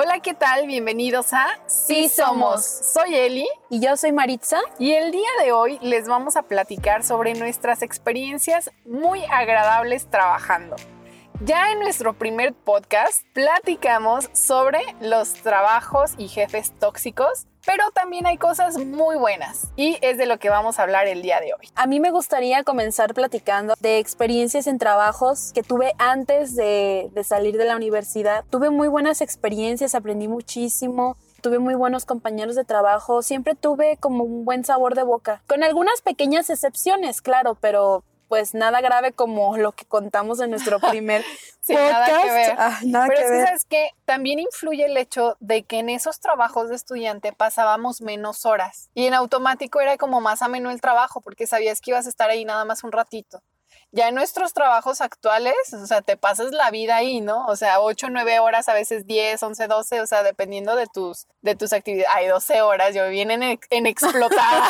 [0.00, 0.68] Hola, ¿qué tal?
[0.68, 2.64] Bienvenidos a Sí Somos.
[2.64, 4.60] Soy Eli Y yo soy Maritza.
[4.78, 10.76] y el día de hoy les vamos a platicar sobre nuestras experiencias muy agradables trabajando.
[11.40, 18.38] Ya en nuestro primer podcast platicamos sobre los trabajos y jefes tóxicos, pero también hay
[18.38, 21.68] cosas muy buenas y es de lo que vamos a hablar el día de hoy.
[21.74, 27.24] A mí me gustaría comenzar platicando de experiencias en trabajos que tuve antes de, de
[27.24, 28.42] salir de la universidad.
[28.48, 31.18] Tuve muy buenas experiencias, aprendí muchísimo.
[31.42, 35.62] Tuve muy buenos compañeros de trabajo, siempre tuve como un buen sabor de boca, con
[35.62, 41.24] algunas pequeñas excepciones, claro, pero pues nada grave como lo que contamos en nuestro primer
[41.60, 41.92] Sí, podcast.
[41.92, 42.54] nada que ver.
[42.58, 43.46] Ah, nada Pero que es que.
[43.46, 43.90] ¿sabes qué?
[44.04, 49.06] También influye el hecho de que en esos trabajos de estudiante pasábamos menos horas y
[49.06, 52.44] en automático era como más ameno el trabajo porque sabías que ibas a estar ahí
[52.44, 53.42] nada más un ratito.
[53.90, 57.46] Ya en nuestros trabajos actuales, o sea, te pasas la vida ahí, ¿no?
[57.46, 61.26] O sea, 8, 9 horas, a veces 10, 11, 12, o sea, dependiendo de tus,
[61.40, 62.14] de tus actividades.
[62.14, 64.68] Hay 12 horas, yo bien en, ex- en explotada.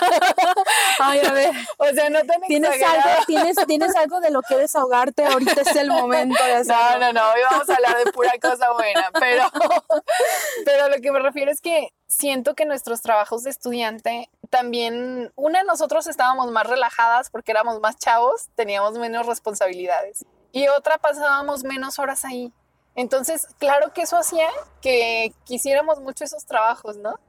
[1.01, 3.11] Ay, a ver, o sea, no tan ¿tienes exagerado.
[3.11, 5.25] algo, tienes, tienes algo de lo que desahogarte?
[5.25, 7.07] Ahorita es el momento de No, hacerlo.
[7.07, 9.45] no, no, hoy vamos a hablar de pura cosa buena, pero,
[10.64, 15.63] pero lo que me refiero es que siento que nuestros trabajos de estudiante también, una,
[15.63, 21.99] nosotros estábamos más relajadas porque éramos más chavos, teníamos menos responsabilidades y otra, pasábamos menos
[21.99, 22.53] horas ahí.
[22.95, 24.49] Entonces, claro que eso hacía
[24.83, 27.21] que quisiéramos mucho esos trabajos, ¿no?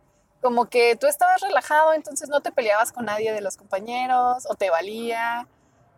[0.41, 4.55] Como que tú estabas relajado, entonces no te peleabas con nadie de los compañeros o
[4.55, 5.47] te valía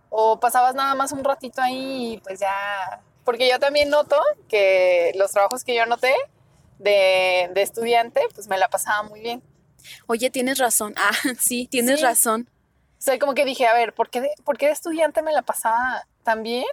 [0.10, 5.14] o pasabas nada más un ratito ahí y pues ya, porque yo también noto que
[5.16, 6.14] los trabajos que yo noté
[6.80, 9.42] de, de estudiante, pues me la pasaba muy bien.
[10.08, 10.94] Oye, tienes razón.
[10.98, 12.06] Ah, sí, tienes Sí.
[12.06, 12.50] razón.
[13.00, 15.32] O sea, como que dije, a ver, ¿por qué de, por qué de estudiante me
[15.32, 16.66] la pasaba tan bien?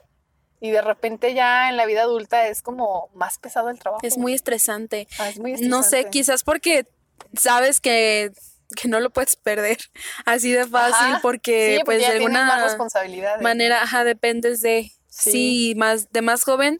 [0.60, 4.00] Y de repente ya en la vida adulta es como más pesado el trabajo.
[4.06, 5.06] Es muy estresante.
[5.18, 6.10] Ah, es muy No sé, estresante.
[6.10, 6.86] quizás porque
[7.34, 8.32] sabes que,
[8.76, 9.78] que no lo puedes perder
[10.26, 11.20] así de fácil, Ajá.
[11.22, 13.40] porque Sí, pues de más alguna responsabilidades.
[13.42, 15.30] manera, ajá, dependes de, Sí.
[15.32, 16.78] sí, más, de más joven.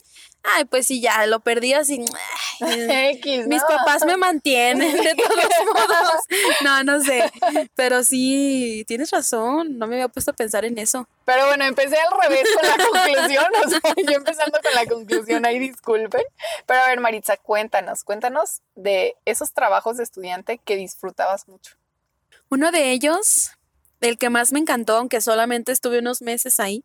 [0.54, 2.04] Ay, pues sí, ya lo perdías y
[2.60, 3.69] ay, X, mis ¿no?
[3.69, 5.36] papás me mantienen de todos
[5.66, 6.12] modos.
[6.62, 7.31] No, no sé,
[7.75, 11.09] pero sí, tienes razón, no me había puesto a pensar en eso.
[11.25, 15.44] Pero bueno, empecé al revés con la conclusión, o sea, yo empezando con la conclusión,
[15.44, 16.22] ahí disculpen.
[16.66, 21.76] Pero a ver, Maritza, cuéntanos, cuéntanos de esos trabajos de estudiante que disfrutabas mucho.
[22.48, 23.50] Uno de ellos,
[24.00, 26.84] el que más me encantó, aunque solamente estuve unos meses ahí,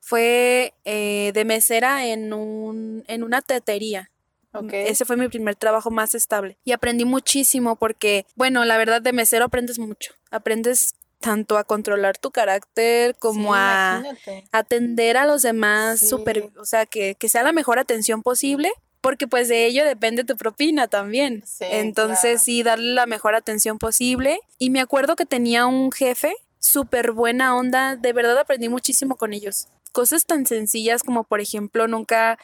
[0.00, 4.10] fue eh, de mesera en, un, en una tetería.
[4.52, 4.72] Ok.
[4.72, 6.58] Ese fue mi primer trabajo más estable.
[6.64, 10.14] Y aprendí muchísimo porque, bueno, la verdad de mesero aprendes mucho.
[10.30, 14.44] Aprendes tanto a controlar tu carácter como Sí, a imagínate.
[14.52, 16.06] atender a los demás Sí.
[16.08, 18.70] súper, o sea, que, que sea la mejor atención posible,
[19.00, 21.42] porque pues de ello depende tu propina también.
[21.46, 22.38] Sí, Entonces claro.
[22.38, 24.38] sí, darle la mejor atención posible.
[24.58, 29.32] Y me acuerdo que tenía un jefe súper buena onda, de verdad aprendí muchísimo con
[29.32, 29.68] ellos.
[29.92, 32.38] Cosas tan sencillas como por ejemplo nunca,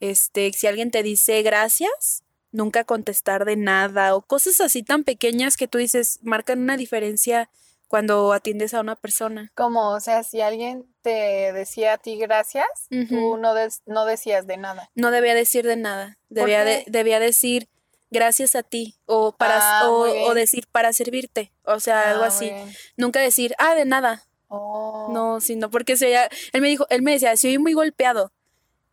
[0.00, 2.22] este, si alguien te dice gracias,
[2.52, 7.50] nunca contestar de nada o cosas así tan pequeñas que tú dices marcan una diferencia
[7.86, 9.52] cuando atiendes a una persona.
[9.54, 12.66] Como, o sea, si alguien te decía a ti gracias,
[13.08, 14.90] tú no, des- no decías de nada.
[14.94, 16.18] No debía decir de nada.
[16.28, 17.68] Debía, de- debía decir
[18.10, 21.52] gracias a ti o para Ah, o, decir para servirte.
[21.64, 22.52] O sea, algo Ah, así.
[22.96, 24.24] Nunca decir, ah, de nada.
[24.48, 25.10] Oh.
[25.12, 28.32] No, sino porque sería, él me dijo, él me decía, si oí muy golpeado,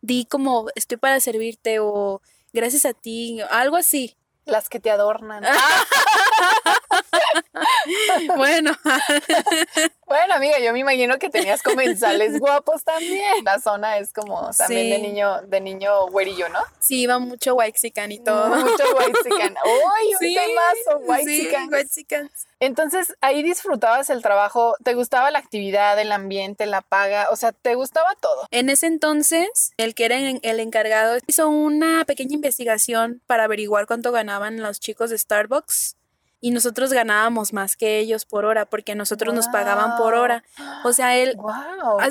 [0.00, 2.20] di como estoy para servirte o
[2.52, 4.16] gracias a ti, algo así.
[4.44, 5.44] Las que te adornan.
[8.36, 8.72] Bueno,
[10.06, 13.42] Bueno, amiga, yo me imagino que tenías comensales guapos también.
[13.42, 15.02] La zona es como también de Sí.
[15.02, 16.60] niño, de niño güerillo, ¿no?
[16.78, 18.48] sí, iba mucho whitexican y todo.
[18.48, 19.54] Mucho whitezican.
[19.64, 21.64] Uy, un Sí, temazo, sí, whitezican.
[21.72, 22.46] whitexicans.
[22.60, 27.52] Entonces, ahí disfrutabas el trabajo, te gustaba la actividad, el ambiente, la paga, o sea,
[27.52, 28.46] te gustaba todo.
[28.50, 34.12] En ese entonces, el que era el encargado hizo una pequeña investigación para averiguar cuánto
[34.12, 35.96] ganaban los chicos de Starbucks
[36.44, 40.44] y nosotros ganábamos más que ellos por hora porque nosotros nos pagaban por hora.
[40.84, 41.52] O sea, él, Wow.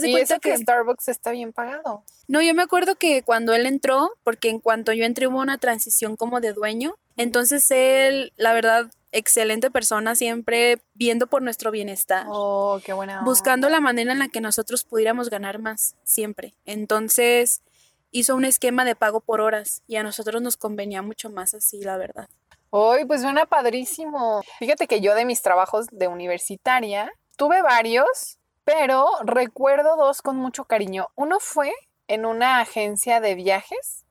[0.04, 2.04] y cuenta eso que que- Starbucks está bien pagado.
[2.28, 5.60] no, yo me acuerdo que cuando él entró, porque en cuanto yo entré hubo una
[5.60, 12.26] transición como de dueño, entonces él, la verdad, excelente persona, siempre viendo por nuestro bienestar.
[12.28, 13.22] Oh, qué buena.
[13.24, 16.56] buscando la manera en la que nosotros pudiéramos ganar más, siempre.
[16.66, 17.62] Entonces
[18.10, 21.84] hizo un esquema de pago por horas y a nosotros nos convenía mucho más así,
[21.84, 22.30] la verdad.
[22.76, 24.42] Uy, pues suena padrísimo.
[24.58, 30.66] Fíjate que yo de mis trabajos de universitaria tuve varios, pero recuerdo dos con mucho
[30.66, 31.10] cariño.
[31.14, 31.72] Uno fue
[32.08, 34.06] en una agencia de viajes,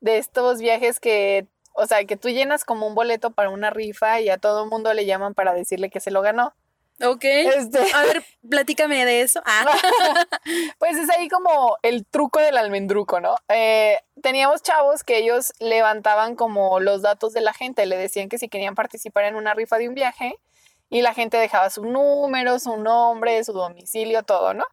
[0.00, 4.20] de estos viajes que O sea, que tú llenas como un boleto para una rifa
[4.20, 6.54] y a todo el mundo le llaman para decirle que se lo ganó.
[7.00, 7.24] Ok.
[7.24, 9.42] Este, A ver, platícame de eso.
[9.44, 9.64] Ah,
[10.78, 13.36] pues es ahí como el truco del almendruco, ¿no?
[13.48, 18.38] Eh, teníamos chavos que ellos levantaban como los datos de la gente, le decían que
[18.38, 20.38] si querían participar en una rifa de un viaje
[20.90, 24.64] y la gente dejaba su número, su nombre, su domicilio, todo, ¿no?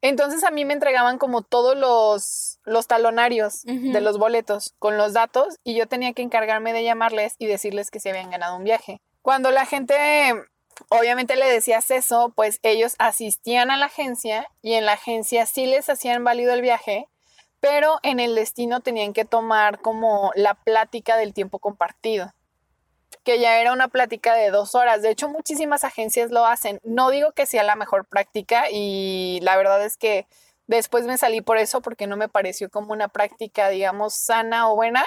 [0.00, 5.12] Entonces a mí me entregaban como todos los, los talonarios de los boletos con los
[5.12, 8.62] datos y yo tenía que encargarme de llamarles y decirles que se habían ganado un
[8.62, 9.00] viaje.
[9.22, 9.96] Cuando la gente
[10.88, 15.66] obviamente le decías eso, pues ellos asistían a la agencia y en la agencia sí
[15.66, 17.08] les hacían válido el viaje,
[17.60, 22.32] pero en el destino tenían que tomar como la plática del tiempo compartido
[23.24, 25.02] que ya era una plática de dos horas.
[25.02, 26.80] De hecho, muchísimas agencias lo hacen.
[26.82, 30.26] No digo que sea la mejor práctica y la verdad es que
[30.66, 34.76] después me salí por eso porque no me pareció como una práctica, digamos, sana o
[34.76, 35.04] buena.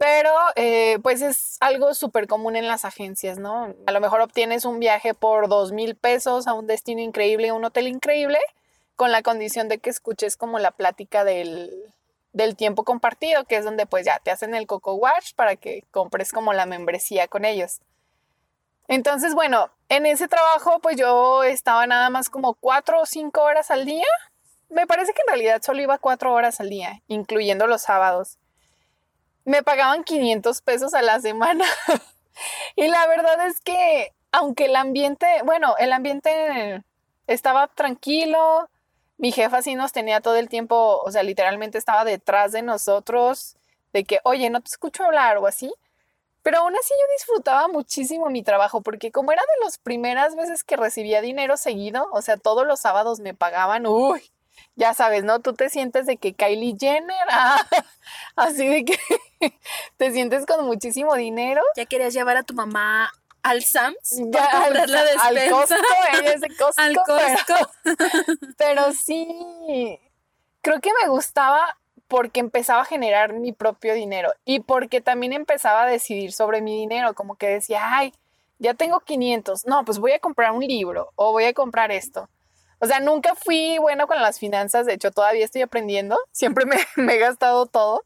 [0.00, 3.74] Pero eh, pues es algo súper común en las agencias, ¿no?
[3.84, 7.66] A lo mejor obtienes un viaje por dos mil pesos a un destino increíble, un
[7.66, 8.38] hotel increíble,
[8.96, 11.70] con la condición de que escuches como la plática del,
[12.32, 15.84] del tiempo compartido, que es donde pues ya te hacen el Coco Watch para que
[15.90, 17.82] compres como la membresía con ellos.
[18.88, 23.70] Entonces, bueno, en ese trabajo pues yo estaba nada más como cuatro o cinco horas
[23.70, 24.06] al día.
[24.70, 28.38] Me parece que en realidad solo iba cuatro horas al día, incluyendo los sábados.
[29.50, 31.64] Me pagaban 500 pesos a la semana.
[32.76, 36.84] y la verdad es que, aunque el ambiente, bueno, el ambiente
[37.26, 38.70] estaba tranquilo,
[39.18, 43.56] mi jefa sí nos tenía todo el tiempo, o sea, literalmente estaba detrás de nosotros,
[43.92, 45.74] de que, oye, no te escucho hablar o así.
[46.42, 50.62] Pero aún así yo disfrutaba muchísimo mi trabajo, porque como era de las primeras veces
[50.62, 54.30] que recibía dinero seguido, o sea, todos los sábados me pagaban, uy,
[54.80, 55.40] ya sabes, ¿no?
[55.40, 57.60] Tú te sientes de que Kylie Jenner, ah,
[58.36, 58.98] así de que
[59.98, 61.60] te sientes con muchísimo dinero.
[61.76, 63.12] ya querías llevar a tu mamá
[63.42, 65.50] al Sams Ya, para comprar la al.
[65.50, 65.76] Costco,
[66.40, 67.70] de Costco, al pero- Costco.
[68.56, 69.98] pero sí,
[70.62, 71.76] creo que me gustaba
[72.08, 76.74] porque empezaba a generar mi propio dinero y porque también empezaba a decidir sobre mi
[76.76, 78.12] dinero, como que decía, ay,
[78.58, 82.28] ya tengo 500, no, pues voy a comprar un libro o voy a comprar esto.
[82.80, 86.76] O sea, nunca fui bueno con las finanzas, de hecho todavía estoy aprendiendo, siempre me,
[86.96, 88.04] me he gastado todo,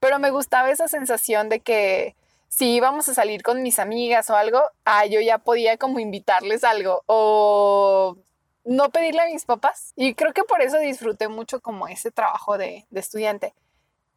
[0.00, 2.16] pero me gustaba esa sensación de que
[2.48, 6.64] si íbamos a salir con mis amigas o algo, ah, yo ya podía como invitarles
[6.64, 8.16] algo o
[8.64, 9.92] no pedirle a mis papás.
[9.96, 13.54] Y creo que por eso disfruté mucho como ese trabajo de, de estudiante.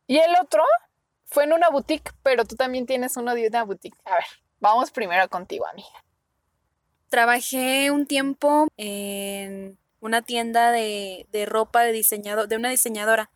[0.07, 0.63] Y el otro
[1.25, 3.97] fue en una boutique, pero tú también tienes uno de una boutique.
[4.05, 4.25] A ver,
[4.59, 6.03] vamos primero contigo, amiga.
[7.09, 13.31] Trabajé un tiempo en una tienda de, de ropa de diseñado, de una diseñadora.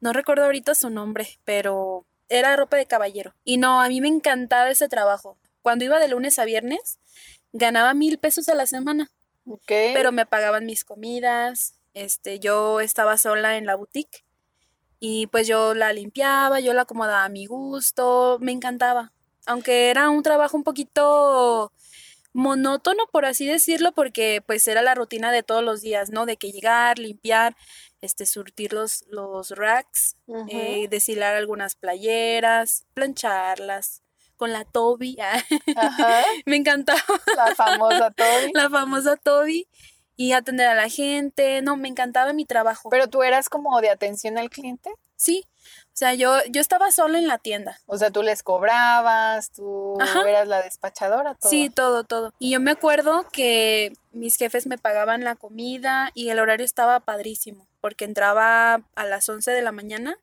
[0.00, 3.34] No recuerdo ahorita su nombre, pero era ropa de caballero.
[3.44, 5.36] Y no, a mí me encantaba ese trabajo.
[5.62, 6.98] Cuando iba de lunes a viernes,
[7.52, 9.10] ganaba mil pesos a la semana,
[9.68, 11.74] pero me pagaban mis comidas.
[11.94, 14.24] Este, yo estaba sola en la boutique
[15.00, 19.12] y pues yo la limpiaba, yo la acomodaba a mi gusto, me encantaba.
[19.46, 21.72] Aunque era un trabajo un poquito
[22.36, 26.26] monótono, por así decirlo, porque pues era la rutina de todos los días, ¿no?
[26.26, 27.56] De que llegar, limpiar,
[28.02, 30.16] este, surtir los, los racks,
[30.48, 34.02] eh, deshilar algunas playeras, plancharlas
[34.36, 35.16] con la Toby.
[35.18, 37.00] Ajá, Me encantaba
[37.34, 38.52] la famosa Toby.
[38.52, 39.66] la famosa Toby
[40.14, 41.62] y atender a la gente.
[41.62, 42.90] No, me encantaba mi trabajo.
[42.90, 44.90] Pero tú eras como de atención al cliente.
[45.16, 45.46] Sí,
[45.96, 47.80] o sea, yo, yo estaba sola en la tienda.
[47.86, 50.28] O sea, tú les cobrabas, tú Ajá.
[50.28, 51.48] eras la despachadora, todo.
[51.50, 52.34] Sí, todo, todo.
[52.38, 57.00] Y yo me acuerdo que mis jefes me pagaban la comida y el horario estaba
[57.00, 60.18] padrísimo, porque entraba a las 11 de la mañana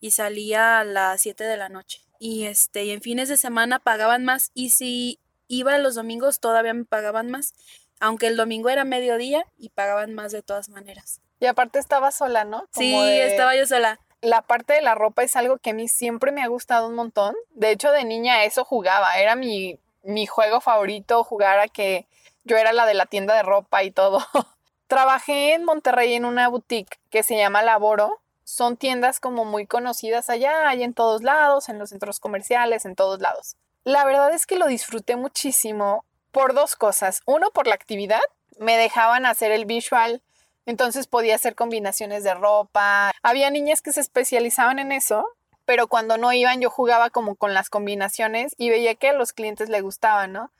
[0.00, 2.00] y salía a las 7 de la noche.
[2.18, 6.72] Y este, y en fines de semana pagaban más y si iba los domingos todavía
[6.72, 7.52] me pagaban más,
[8.00, 11.20] aunque el domingo era mediodía y pagaban más de todas maneras.
[11.38, 12.60] Y aparte estaba sola, ¿no?
[12.72, 14.00] Como Sí, de- estaba yo sola.
[14.20, 16.94] La parte de la ropa es algo que a mí siempre me ha gustado un
[16.94, 17.36] montón.
[17.50, 19.18] De hecho, de niña eso jugaba.
[19.18, 22.06] Era mi, mi juego favorito, jugar a que
[22.44, 24.20] yo era la de la tienda de ropa y todo.
[24.88, 28.20] Trabajé en Monterrey en una boutique que se llama Laboro.
[28.44, 32.96] Son tiendas como muy conocidas allá, hay en todos lados, en los centros comerciales, en
[32.96, 33.56] todos lados.
[33.84, 37.20] La verdad es que lo disfruté muchísimo por dos cosas.
[37.26, 38.20] Uno, por la actividad.
[38.58, 40.22] Me dejaban hacer el visual,
[40.68, 43.12] entonces podía hacer combinaciones de ropa.
[43.22, 45.26] Había niñas que se especializaban en eso,
[45.64, 49.32] pero cuando no iban yo jugaba como con las combinaciones y veía que a los
[49.32, 50.52] clientes le gustaban, ¿no?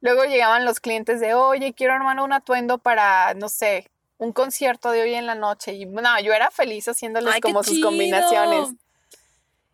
[0.00, 3.88] Luego llegaban los clientes de, oye, quiero armar un atuendo para, no sé,
[4.18, 5.74] un concierto de hoy en la noche.
[5.74, 7.88] Y no, yo era feliz haciéndoles Ay, como sus chido.
[7.88, 8.70] combinaciones.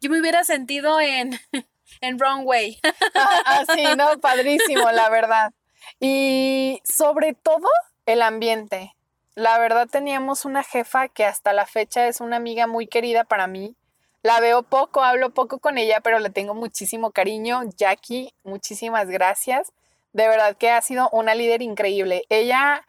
[0.01, 1.41] Yo me hubiera sentido en,
[2.01, 2.79] En wrong way.
[3.15, 5.53] Ah, sí, no, padrísimo, la verdad.
[6.01, 7.69] Y sobre todo
[8.07, 8.95] el ambiente.
[9.39, 13.47] La verdad teníamos una jefa que hasta la fecha es una amiga muy querida para
[13.47, 13.77] mí.
[14.23, 17.63] La veo poco, hablo poco con ella, pero le tengo muchísimo cariño.
[17.77, 19.73] Jackie, muchísimas gracias.
[20.13, 22.25] De verdad que ha sido una líder increíble.
[22.31, 22.85] Ella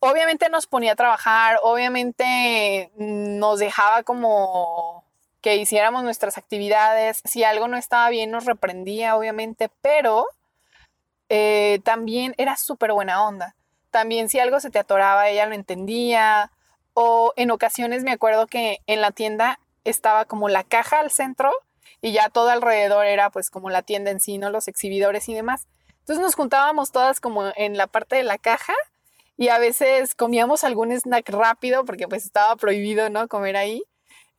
[0.00, 5.04] obviamente nos ponía a trabajar, obviamente nos dejaba como
[5.40, 7.22] que hiciéramos nuestras actividades.
[7.24, 10.26] Si algo no estaba bien, nos reprendía, obviamente, pero
[11.28, 13.54] eh, también era súper buena onda.
[13.96, 16.52] También si algo se te atoraba, ella lo entendía.
[16.92, 21.50] O en ocasiones me acuerdo que en la tienda estaba como la caja al centro
[22.02, 24.50] y ya todo alrededor era pues como la tienda en sí, ¿no?
[24.50, 25.66] Los exhibidores y demás.
[26.00, 28.74] Entonces nos juntábamos todas como en la parte de la caja
[29.38, 33.28] y a veces comíamos algún snack rápido porque pues estaba prohibido, ¿no?
[33.28, 33.82] Comer ahí.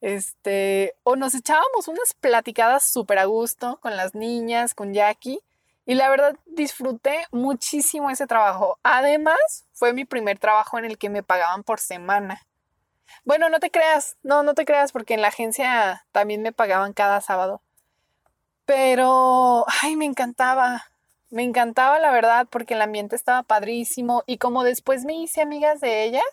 [0.02, 5.40] Este, o nos echábamos unas platicadas súper a gusto con las niñas, con Jackie.
[5.88, 8.78] Y la verdad disfruté muchísimo ese trabajo.
[8.84, 12.46] Además, fue mi primer trabajo en el que me pagaban por semana.
[13.24, 16.92] Bueno, no te creas, no, no te creas porque en la agencia también me pagaban
[16.92, 17.62] cada sábado.
[18.66, 20.84] Pero, ay, me encantaba.
[21.30, 25.80] Me encantaba la verdad porque el ambiente estaba padrísimo y como después me hice amigas
[25.80, 26.26] de ellas,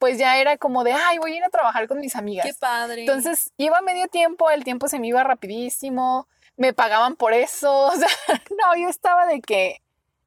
[0.00, 2.44] pues ya era como de, ay, voy a ir a trabajar con mis amigas.
[2.44, 3.02] Qué padre.
[3.02, 7.92] Entonces iba medio tiempo, el tiempo se me iba rapidísimo, me pagaban por eso, o
[7.92, 8.08] sea,
[8.50, 9.82] no, yo estaba de que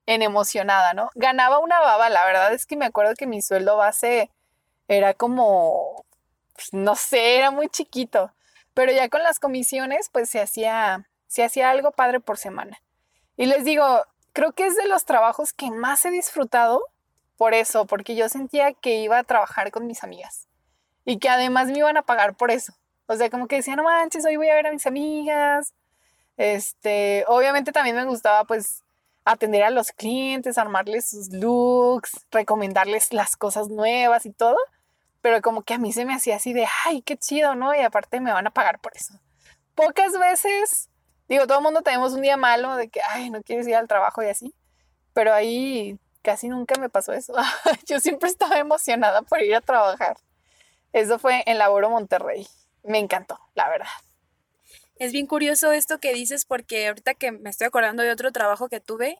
[0.05, 1.11] en emocionada, ¿no?
[1.15, 4.31] Ganaba una baba, la verdad es que me acuerdo que mi sueldo base
[4.87, 6.05] era como,
[6.55, 8.33] pues, no sé, era muy chiquito,
[8.73, 12.81] pero ya con las comisiones, pues se hacía, se hacía algo padre por semana.
[13.37, 16.83] Y les digo, creo que es de los trabajos que más he disfrutado
[17.37, 20.47] por eso, porque yo sentía que iba a trabajar con mis amigas
[21.05, 22.73] y que además me iban a pagar por eso.
[23.05, 25.73] O sea, como que decía, no manches, hoy voy a ver a mis amigas.
[26.39, 28.83] Este, obviamente también me gustaba pues
[29.25, 34.57] atender a los clientes, armarles sus looks, recomendarles las cosas nuevas y todo,
[35.21, 37.75] pero como que a mí se me hacía así de, ay, qué chido, ¿no?
[37.75, 39.13] Y aparte me van a pagar por eso.
[39.75, 40.89] Pocas veces
[41.29, 43.87] Digo, todo el mundo tenemos un día malo de que, ay, no quieres ir al
[43.87, 44.51] trabajo y así,
[45.13, 47.33] pero ahí casi nunca me pasó eso.
[47.85, 50.17] Yo siempre estaba emocionada por ir a trabajar.
[50.91, 52.47] Eso fue en Laboro Monterrey.
[52.83, 53.87] Me encantó, la verdad.
[54.99, 58.67] Es bien curioso esto que dices porque ahorita que me estoy acordando de otro trabajo
[58.67, 59.17] que tuve,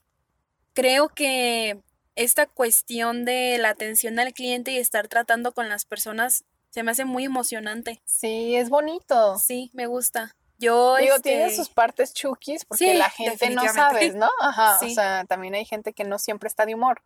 [0.74, 1.79] creo que
[2.15, 6.91] esta cuestión de la atención al cliente y estar tratando con las personas se me
[6.91, 8.01] hace muy emocionante.
[8.03, 9.39] Sí, es bonito.
[9.39, 10.36] Sí, me gusta.
[10.57, 14.27] Yo, Digo, tiene este sus partes chukis porque la gente no sabe, ¿no?
[14.41, 17.01] Ajá, o sea, también hay gente que no siempre está de humor,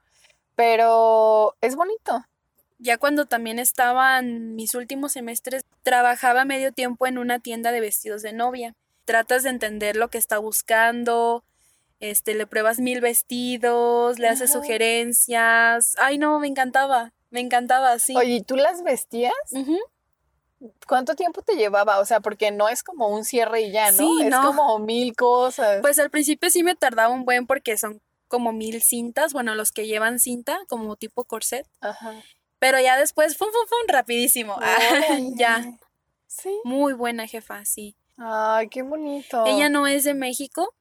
[0.55, 2.25] pero es bonito.
[2.83, 7.79] Ya cuando también estaba en mis últimos semestres, trabajaba medio tiempo en una tienda de
[7.79, 8.75] vestidos de novia.
[9.05, 11.45] Tratas de entender lo que está buscando,
[12.01, 15.95] este, le pruebas mil vestidos, le haces sugerencias.
[15.97, 18.17] Ay, no, me encantaba, me encantaba, sí.
[18.17, 19.31] Oye, ¿y tú las vestías?
[20.85, 21.99] ¿Cuánto tiempo te llevaba?
[21.99, 23.97] O sea, porque no es como un cierre y ya, ¿no?
[23.97, 25.79] Sí, es como mil cosas.
[25.79, 29.71] Pues al principio sí me tardaba un buen porque son como mil cintas, bueno, los
[29.71, 31.65] que llevan cinta, como tipo corset.
[31.79, 32.21] Ajá.
[32.63, 34.55] Pero ya después, fum, fum, fum, rapidísimo.
[35.35, 35.77] ya.
[36.27, 36.61] Sí.
[36.63, 37.97] Muy buena jefa, sí.
[38.15, 39.45] Ay, qué bonito.
[39.45, 40.73] Ella no es de México.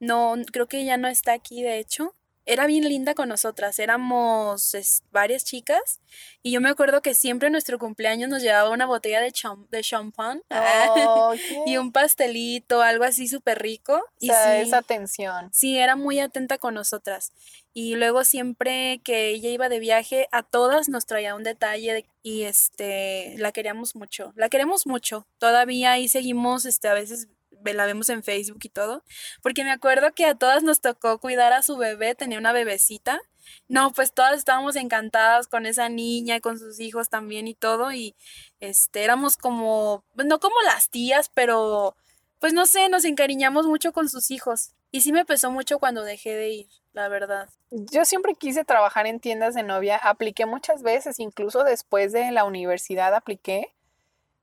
[0.00, 2.14] No, creo que ella no está aquí, de hecho
[2.46, 4.72] era bien linda con nosotras, éramos
[5.10, 6.00] varias chicas
[6.42, 9.32] y yo me acuerdo que siempre en nuestro cumpleaños nos llevaba una botella de,
[9.70, 11.34] de champán oh,
[11.66, 14.00] y un pastelito, algo así súper rico.
[14.20, 15.50] y esa atención.
[15.52, 17.32] Sí, era muy atenta con nosotras.
[17.72, 22.44] Y luego siempre que ella iba de viaje, a todas nos traía un detalle y
[22.44, 25.26] este, la queríamos mucho, la queremos mucho.
[25.38, 27.28] Todavía ahí seguimos, este, a veces
[27.74, 29.02] la vemos en Facebook y todo,
[29.42, 33.20] porque me acuerdo que a todas nos tocó cuidar a su bebé, tenía una bebecita.
[33.68, 38.16] No, pues todas estábamos encantadas con esa niña, con sus hijos también y todo, y
[38.60, 41.96] este, éramos como, no como las tías, pero
[42.40, 44.72] pues no sé, nos encariñamos mucho con sus hijos.
[44.90, 47.48] Y sí me pesó mucho cuando dejé de ir, la verdad.
[47.70, 52.44] Yo siempre quise trabajar en tiendas de novia, apliqué muchas veces, incluso después de la
[52.44, 53.74] universidad apliqué,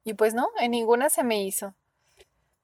[0.03, 1.75] y pues no, en ninguna se me hizo.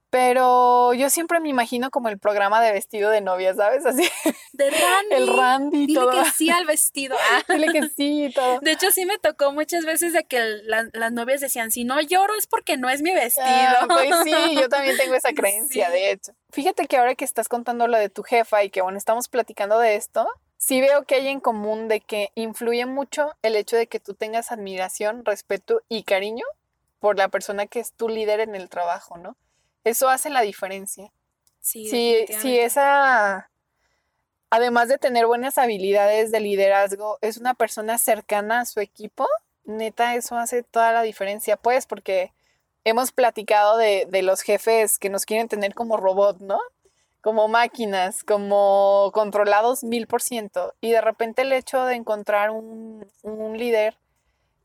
[0.09, 3.85] Pero yo siempre me imagino como el programa de vestido de novia, ¿sabes?
[3.85, 4.09] Así.
[4.53, 5.15] De Randy.
[5.15, 6.11] El Randy Dile todo.
[6.11, 7.15] que sí al vestido.
[7.31, 7.43] Ah.
[7.47, 8.59] Dile que sí y todo.
[8.61, 12.33] De hecho, sí me tocó muchas veces de que las novias decían, si no lloro
[12.35, 13.45] es porque no es mi vestido.
[13.47, 16.31] Ah, pues sí, yo también tengo esa creencia, de hecho.
[16.51, 19.77] Fíjate que ahora que estás contando lo de tu jefa y que, bueno, estamos platicando
[19.77, 23.85] de esto, sí veo que hay en común de que influye mucho el hecho de
[23.85, 26.45] que tú tengas admiración, respeto y cariño
[26.99, 29.35] por la persona que es tu líder en el trabajo, ¿no?
[29.89, 31.11] Eso hace la diferencia.
[31.59, 32.63] Sí, sí, definitivamente.
[32.63, 33.49] esa,
[34.51, 39.27] además de tener buenas habilidades de liderazgo, es una persona cercana a su equipo.
[39.65, 42.31] Neta, eso hace toda la diferencia, pues, porque
[42.83, 46.59] hemos platicado de, de los jefes que nos quieren tener como robot, ¿no?
[47.21, 50.75] Como máquinas, como controlados mil por ciento.
[50.81, 53.97] Y de repente el hecho de encontrar un, un líder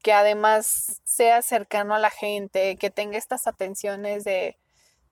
[0.02, 4.58] que además sea cercano a la gente, que tenga estas atenciones de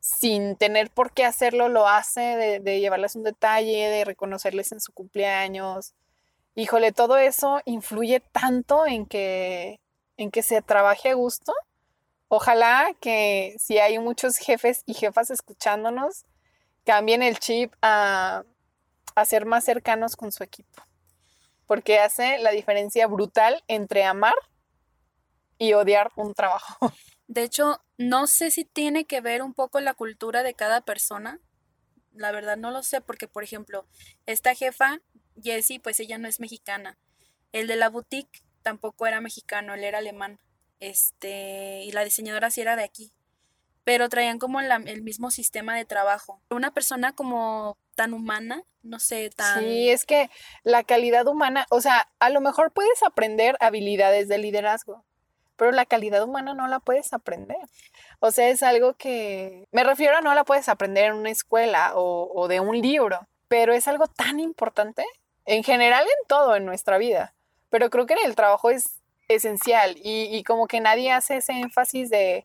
[0.02, 4.92] sin tener por qué hacerlo, lo hace, de, llevarles un detalle, de reconocerles en su
[4.92, 5.94] cumpleaños.
[6.56, 9.78] Híjole, todo eso influye tanto en que,
[10.16, 11.54] en que se trabaje a gusto.
[12.26, 16.25] Ojalá que si hay muchos jefes y jefas escuchándonos,
[16.85, 18.42] cambien el chip a,
[19.14, 20.82] a ser más cercanos con su equipo.
[21.68, 24.35] Porque hace la diferencia brutal entre amar
[25.59, 26.92] y odiar un trabajo.
[27.26, 31.41] De hecho, no sé si tiene que ver un poco la cultura de cada persona.
[32.12, 33.87] La verdad no lo sé porque, por ejemplo,
[34.26, 35.00] esta jefa,
[35.43, 36.99] Jessie, pues ella no es mexicana.
[37.52, 40.41] El de la boutique tampoco era mexicano, él era alemán.
[40.81, 43.12] Este, y la diseñadora sí era de aquí.
[43.85, 46.41] Pero traían como el mismo sistema de trabajo.
[46.50, 49.61] Una persona como tan humana, no sé, tan...
[49.61, 50.31] Sí, es que
[50.62, 55.05] la calidad humana, o sea, a lo mejor puedes aprender habilidades de liderazgo,
[55.62, 57.57] pero la calidad humana no la puedes aprender.
[58.19, 61.92] O sea, es algo que, me refiero a no la puedes aprender en una escuela
[61.95, 65.04] o, de un libro, pero es algo tan importante
[65.47, 67.33] en general en todo en nuestra vida.
[67.71, 71.52] Pero creo que en el trabajo es esencial y, y como que nadie hace ese
[71.52, 72.45] énfasis de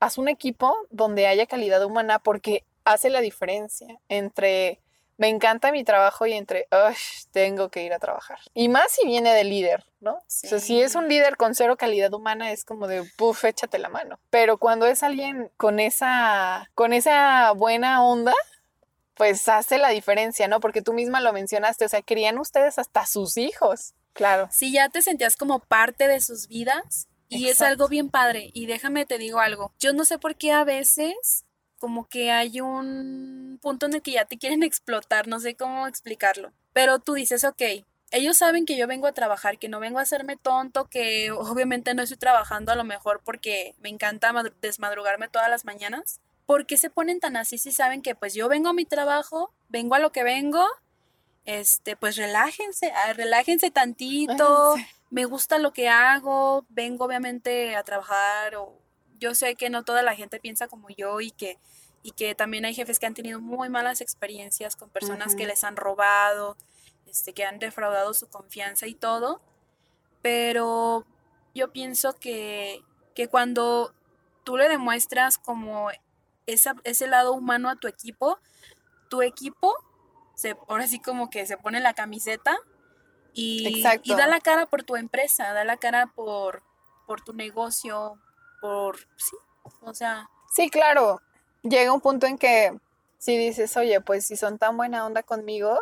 [0.00, 4.80] haz un equipo donde haya calidad humana porque hace la diferencia entre
[5.18, 8.38] me encanta mi trabajo y entre "Ush, tengo que ir a trabajar.
[8.54, 10.14] Y más si viene de líder, ¿no?
[10.14, 13.78] O sea, si es un líder con cero calidad humana es como de puff, échate
[13.78, 14.18] la mano.
[14.30, 18.34] Pero cuando es alguien con esa con esa buena onda,
[19.14, 20.60] pues hace la diferencia, ¿no?
[20.60, 23.94] Porque tú misma lo mencionaste, o sea, querían ustedes hasta sus hijos.
[24.12, 24.48] Claro.
[24.50, 28.50] Si ya te sentías como parte de sus vidas y es algo bien padre.
[28.52, 29.72] Y déjame te digo algo.
[29.78, 31.45] Yo no sé por qué a veces
[31.78, 35.86] como que hay un punto en el que ya te quieren explotar, no sé cómo
[35.86, 36.52] explicarlo.
[36.72, 37.62] Pero tú dices, ok,
[38.12, 41.94] ellos saben que yo vengo a trabajar, que no vengo a hacerme tonto, que obviamente
[41.94, 46.20] no estoy trabajando a lo mejor porque me encanta madru- desmadrugarme todas las mañanas.
[46.46, 49.52] ¿Por qué se ponen tan así si saben que pues yo vengo a mi trabajo,
[49.68, 50.64] vengo a lo que vengo?
[51.44, 54.74] Este, pues relájense, ah, relájense tantito,
[55.10, 58.78] me gusta lo que hago, vengo obviamente a trabajar o
[59.18, 61.58] yo sé que no toda la gente piensa como yo y que
[62.02, 65.64] y que también hay jefes que han tenido muy malas experiencias con personas que les
[65.64, 66.56] han robado,
[67.06, 69.40] este que han defraudado su confianza y todo,
[70.22, 71.04] pero
[71.54, 72.82] yo pienso que
[73.14, 73.92] que cuando
[74.44, 75.90] tú le demuestras como
[76.46, 78.38] esa, ese lado humano a tu equipo,
[79.08, 79.74] tu equipo
[80.36, 82.56] se, ahora sí como que se pone la camiseta
[83.32, 86.62] y, y da la cara por tu empresa, da la cara por,
[87.06, 88.20] por tu negocio,
[88.66, 89.36] por, sí,
[89.82, 91.20] o sea, Sí, claro.
[91.62, 92.74] Llega un punto en que
[93.18, 95.80] si dices, oye, pues si son tan buena onda conmigo,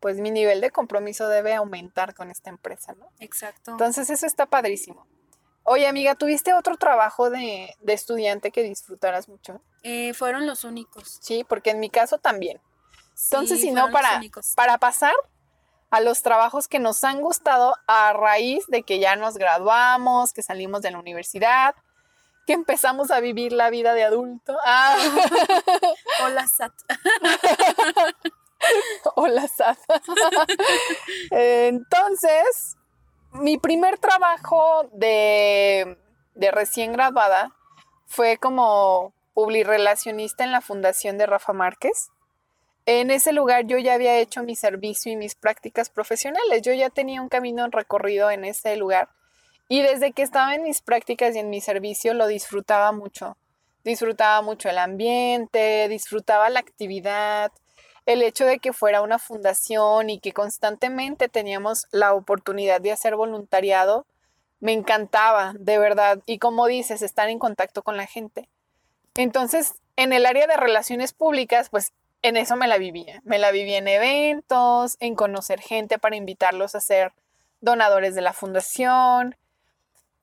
[0.00, 3.06] pues mi nivel de compromiso debe aumentar con esta empresa, ¿no?
[3.20, 3.70] exacto.
[3.70, 5.06] Entonces eso está padrísimo.
[5.62, 9.60] Oye, amiga, ¿tuviste otro trabajo de, de estudiante que disfrutaras mucho?
[9.84, 11.18] Eh, fueron los únicos.
[11.20, 12.60] Sí, porque en mi caso también.
[13.24, 14.20] Entonces, Sí, si no, para,
[14.56, 15.14] para pasar
[15.90, 20.42] a los trabajos que nos han gustado a raíz de que ya nos graduamos, que
[20.42, 21.74] salimos de la universidad,
[22.50, 24.58] que empezamos a vivir la vida de adulto.
[24.66, 24.96] Ah.
[26.24, 26.72] Hola, Sat.
[29.14, 29.78] Hola, Sat.
[31.30, 32.76] Entonces,
[33.30, 35.96] mi primer trabajo de,
[36.34, 37.54] de recién graduada
[38.06, 42.10] fue como publirelacionista en la fundación de Rafa Márquez.
[42.84, 46.62] En ese lugar yo ya había hecho mi servicio y mis prácticas profesionales.
[46.62, 49.08] Yo ya tenía un camino recorrido en ese lugar.
[49.72, 53.36] Y desde que estaba en mis prácticas y en mi servicio lo disfrutaba mucho.
[53.84, 57.52] Disfrutaba mucho el ambiente, disfrutaba la actividad,
[58.04, 63.14] el hecho de que fuera una fundación y que constantemente teníamos la oportunidad de hacer
[63.14, 64.06] voluntariado,
[64.58, 66.18] me encantaba, de verdad.
[66.26, 68.48] Y como dices, estar en contacto con la gente.
[69.14, 73.22] Entonces, en el área de relaciones públicas, pues en eso me la vivía.
[73.24, 77.12] Me la vivía en eventos, en conocer gente para invitarlos a ser
[77.60, 79.36] donadores de la fundación,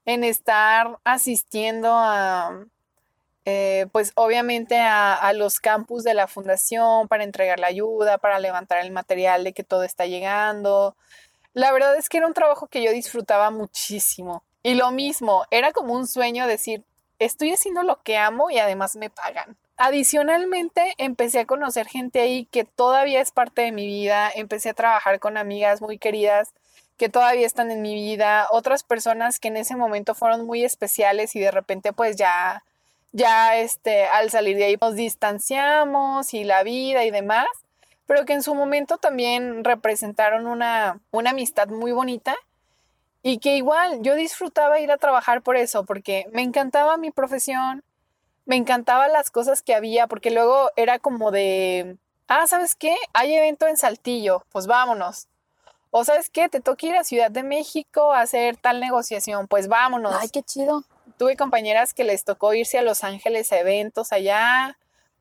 [0.08, 2.66] en estar asistiendo a,
[3.44, 8.40] eh, pues obviamente a, a, los campus de la fundación para entregar la ayuda, para
[8.40, 10.96] levantar el material de que todo está llegando.
[11.54, 14.44] La verdad es que era un trabajo que yo disfrutaba muchísimo.
[14.64, 16.86] Y lo mismo, era como un sueño decir,
[17.20, 19.58] estoy haciendo lo que amo y además me pagan.
[19.76, 24.74] adicionalmente empecé a conocer gente ahí que todavía es parte de mi vida, empecé a
[24.74, 26.54] trabajar con amigas muy queridas
[26.98, 31.36] que todavía están en mi vida, otras personas que en ese momento fueron muy especiales
[31.36, 32.64] y de repente pues ya
[33.12, 37.48] ya este al salir de ahí nos distanciamos y la vida y demás,
[38.06, 42.36] pero que en su momento también representaron una una amistad muy bonita
[43.24, 47.84] y que igual yo disfrutaba ir a trabajar por eso, porque me encantaba mi profesión,
[48.46, 51.98] me encantaban las cosas que había, porque luego era como de,
[52.30, 52.96] ah, ¿sabes qué?
[53.14, 55.28] Hay evento en Saltillo, pues vámonos.
[56.00, 59.68] O sabes qué, te toca ir a Ciudad de México a hacer tal negociación, pues
[59.68, 60.14] vámonos.
[60.20, 60.84] Ay, qué chido.
[61.18, 64.78] Tuve compañeras que les tocó irse a Los Ángeles a eventos allá,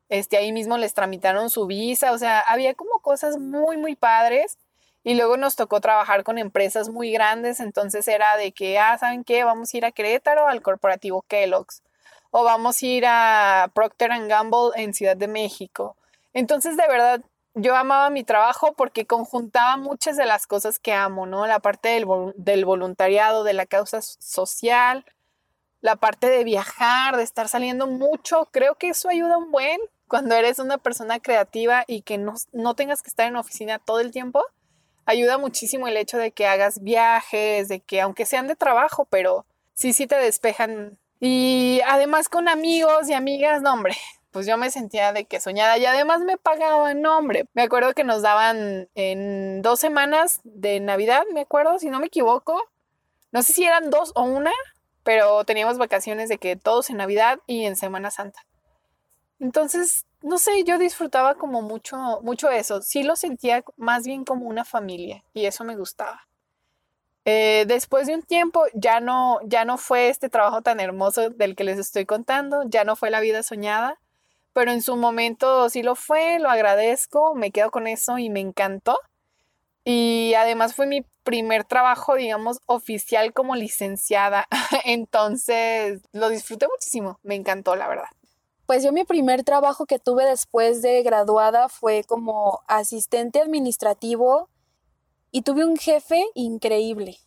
[0.07, 4.59] este, ahí mismo les tramitaron su visa, o sea, había como cosas muy, muy padres.
[5.03, 9.23] Y luego nos tocó trabajar con empresas muy grandes, entonces era de que, ah, ¿saben
[9.23, 9.43] qué?
[9.43, 11.81] Vamos a ir a Querétaro al corporativo Kellogg's
[12.29, 15.97] o vamos a ir a Procter Gamble en Ciudad de México.
[16.33, 17.21] Entonces, de verdad,
[17.57, 21.47] yo amaba mi trabajo porque conjuntaba muchas de las cosas que amo, ¿no?
[21.47, 25.05] La parte del, voluntariado, de la causa social,
[25.81, 28.47] la parte de viajar, de estar saliendo mucho.
[28.51, 32.75] Creo que eso ayuda un buen cuando eres una persona creativa y que no, no
[32.75, 34.43] tengas que estar en oficina todo el tiempo.
[35.05, 39.45] Ayuda muchísimo el hecho de que hagas viajes, de que aunque sean de trabajo, pero
[39.73, 43.95] sí, sí te despejan y además con amigos y amigas, no, hombre,
[44.37, 47.45] pues yo me sentía de que soñada y además me pagaban, no, hombre.
[47.55, 52.05] Me acuerdo que nos daban en dos semanas de Navidad, me acuerdo, si no me
[52.05, 52.61] equivoco.
[53.31, 54.51] No sé si eran dos o una,
[55.01, 58.45] pero teníamos vacaciones de que todos en Navidad y en Semana Santa.
[59.39, 62.83] Entonces, no sé, yo disfrutaba como mucho, mucho eso.
[62.83, 66.27] Sí lo sentía más bien como una familia y eso me gustaba.
[67.25, 71.55] Eh, después de un tiempo ya no, ya no fue este trabajo tan hermoso del
[71.55, 73.99] que les estoy contando, ya no fue la vida soñada,
[74.57, 78.39] pero en su momento sí lo fue, lo agradezco, me quedo con eso y me
[78.39, 78.97] encantó.
[79.85, 84.47] Y además fue mi primer trabajo, digamos, oficial como licenciada.
[84.83, 88.07] Entonces lo disfruté muchísimo, me encantó, la verdad.
[88.65, 94.49] Pues yo mi primer trabajo que tuve después de graduada fue como asistente administrativo
[95.29, 97.19] y tuve un jefe increíble.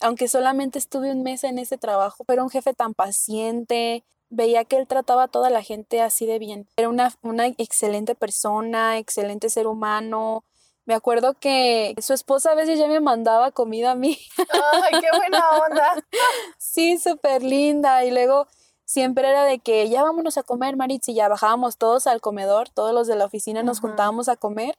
[0.00, 4.02] Aunque solamente estuve un mes en ese trabajo, pero un jefe tan paciente.
[4.30, 6.68] Veía que él trataba a toda la gente así de bien.
[6.76, 10.44] Era una, una excelente persona, excelente ser humano.
[10.86, 14.18] Me acuerdo que su esposa a veces ya me mandaba comida a mí.
[14.38, 16.04] ¡Ay, qué buena onda!
[16.58, 18.04] sí, súper linda.
[18.04, 18.46] Y luego
[18.84, 22.70] siempre era de que ya vámonos a comer, Maritz, y ya bajábamos todos al comedor,
[22.70, 24.76] todos los de la oficina nos juntábamos a comer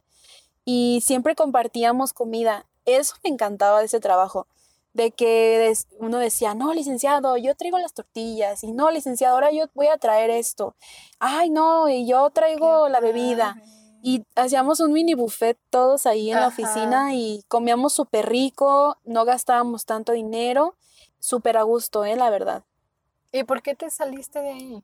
[0.65, 2.65] y siempre compartíamos comida.
[2.85, 4.47] Eso me encantaba de ese trabajo,
[4.93, 9.65] de que uno decía, no, licenciado, yo traigo las tortillas, y no, licenciado, ahora yo
[9.73, 10.75] voy a traer esto,
[11.19, 13.61] ay, no, y yo traigo la bebida.
[14.03, 19.25] Y hacíamos un mini buffet todos ahí en la oficina y comíamos súper rico, no
[19.25, 20.75] gastábamos tanto dinero,
[21.19, 22.15] súper a gusto, ¿eh?
[22.15, 22.63] La verdad.
[23.31, 24.83] ¿Y por qué te saliste de ahí?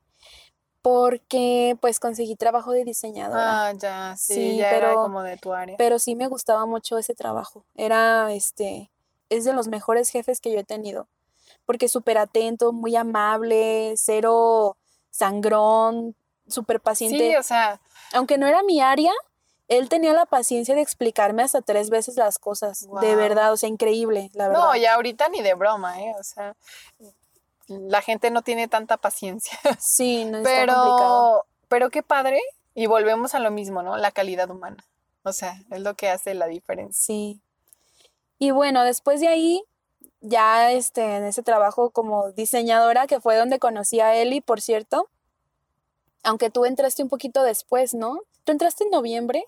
[0.88, 3.68] porque pues conseguí trabajo de diseñadora.
[3.68, 5.76] Ah, ya, sí, ya pero, era como de tu área.
[5.78, 7.66] Pero sí me gustaba mucho ese trabajo.
[7.76, 8.90] Era, este,
[9.30, 11.08] es de los mejores jefes que yo he tenido.
[11.66, 14.78] Porque súper atento, muy amable, cero
[15.10, 16.16] sangrón,
[16.48, 17.18] súper paciente.
[17.18, 17.82] Sí, o sea.
[18.14, 19.12] Aunque no era mi área,
[19.68, 22.88] él tenía la paciencia de explicarme hasta tres veces las cosas.
[23.02, 24.64] De verdad, o sea, increíble, la verdad.
[24.64, 26.14] No, ya ahorita ni de broma, ¿eh?
[26.20, 26.56] O sea,
[27.68, 29.58] la gente no tiene tanta paciencia.
[29.80, 31.46] Sí, no pero, complicado.
[31.68, 32.40] Pero qué padre.
[32.74, 33.98] Y volvemos a lo mismo, ¿no?
[33.98, 34.86] La calidad humana.
[35.24, 37.06] O sea, es lo que hace la diferencia.
[37.06, 37.42] Sí.
[38.40, 39.64] Y bueno, después de ahí,
[40.22, 45.10] ya este, en ese trabajo como diseñadora, que fue donde conocí a Eli, por cierto.
[46.24, 48.22] Aunque tú entraste un poquito después, ¿no?
[48.44, 49.46] ¿Tú entraste en noviembre?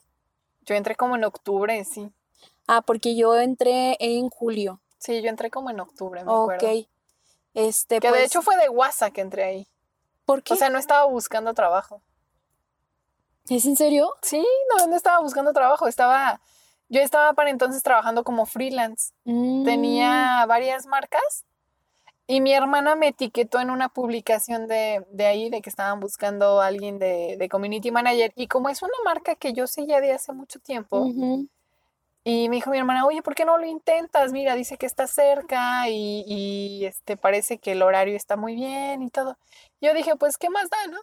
[0.61, 2.11] Yo entré como en octubre, sí.
[2.67, 4.79] Ah, porque yo entré en julio.
[4.99, 6.67] Sí, yo entré como en octubre, me acuerdo.
[6.67, 6.87] Ok.
[7.53, 9.67] Este, que de pues hecho fue de WhatsApp que entré ahí.
[10.25, 10.53] ¿Por qué?
[10.53, 12.01] O sea, no estaba buscando trabajo.
[13.49, 14.13] ¿Es en serio?
[14.21, 15.87] Sí, no, no estaba buscando trabajo.
[15.87, 16.39] Estaba.
[16.89, 19.13] Yo estaba para entonces trabajando como freelance.
[19.23, 19.63] Mm.
[19.63, 21.45] Tenía varias marcas
[22.27, 26.61] y mi hermana me etiquetó en una publicación de, de ahí de que estaban buscando
[26.61, 28.31] a alguien de, de, community manager.
[28.35, 31.07] Y como es una marca que yo seguía de hace mucho tiempo,
[32.23, 34.31] y me dijo mi hermana, oye, ¿por qué no lo intentas?
[34.31, 39.01] Mira, dice que está cerca y, y, este, parece que el horario está muy bien
[39.01, 39.37] y todo.
[39.81, 40.99] Yo dije, pues, ¿qué más da, no?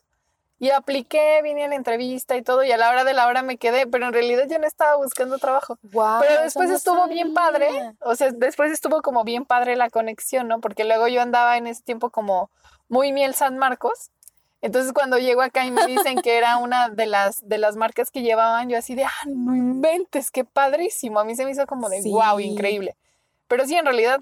[0.58, 3.42] Y apliqué, vine a la entrevista y todo, y a la hora de la hora
[3.42, 5.78] me quedé, pero en realidad yo no estaba buscando trabajo.
[5.82, 7.68] pero después estuvo bien padre,
[8.00, 10.60] o sea, después estuvo como bien padre la conexión, ¿no?
[10.60, 12.50] Porque luego yo andaba en ese tiempo como
[12.88, 14.10] muy miel San Marcos,
[14.62, 18.10] Entonces cuando llego acá y me dicen que era una de las, de las marcas
[18.10, 21.20] que llevaban, yo así de, ah, no inventes, qué padrísimo.
[21.20, 22.96] A mí se me hizo como de, wow, increíble.
[23.48, 24.20] Pero sí, en realidad,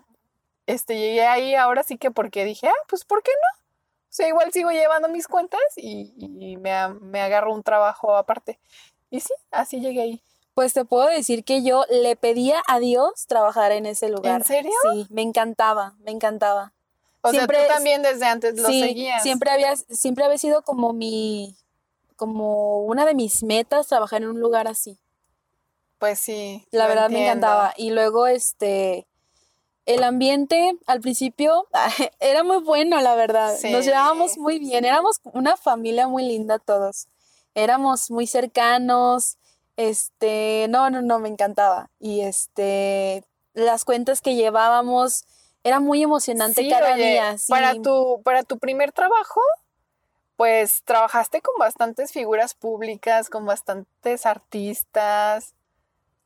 [0.67, 3.64] este, llegué ahí ahora sí que porque dije, ah, pues ¿por qué no?
[4.15, 8.61] O sea, igual sigo llevando mis cuentas y, y me, me agarro un trabajo aparte.
[9.11, 10.23] Y sí, así llegué ahí.
[10.55, 14.45] Pues te puedo decir que yo le pedía a Dios trabajar en ese lugar.
[14.45, 14.71] serio?
[14.93, 16.73] Sí, me encantaba, me encantaba.
[17.23, 19.21] O Siempre sea, tú también desde antes lo sí, seguías.
[19.21, 21.57] siempre había, siempre había sido como mi,
[22.15, 24.97] como una de mis metas trabajar en un lugar así.
[25.99, 26.65] Pues sí.
[26.71, 27.75] La verdad me encantaba.
[27.77, 29.09] Y luego, este,
[29.87, 31.67] el ambiente al principio
[32.21, 33.57] era muy bueno, la verdad.
[33.57, 33.71] Sí.
[33.71, 34.85] Nos llevábamos muy bien.
[34.85, 37.09] Éramos una familia muy linda todos.
[37.55, 39.37] Éramos muy cercanos.
[39.77, 41.91] Este, no, no, no, me encantaba.
[41.99, 45.25] Y este, las cuentas que llevábamos,
[45.65, 47.39] era muy emocionante Sí, cada oye, día.
[47.39, 47.51] sí.
[47.51, 49.41] Para tu, para tu primer trabajo,
[50.37, 55.55] pues trabajaste con bastantes figuras públicas, con bastantes artistas.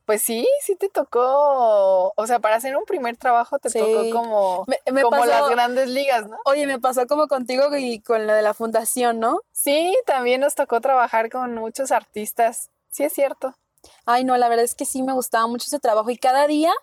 [0.09, 3.77] Pues sí, sí te tocó, o sea, para hacer un primer trabajo te Sí.
[3.77, 6.35] tocó como, Me, me como las grandes ligas, ¿no?
[6.45, 9.41] Oye, me pasó como contigo y con lo de la fundación, ¿no?
[9.51, 12.69] Sí, también nos tocó trabajar con muchos artistas.
[12.89, 13.53] Sí, es cierto.
[14.07, 16.73] Ay, no, la verdad es que sí me gustaba mucho ese trabajo y cada día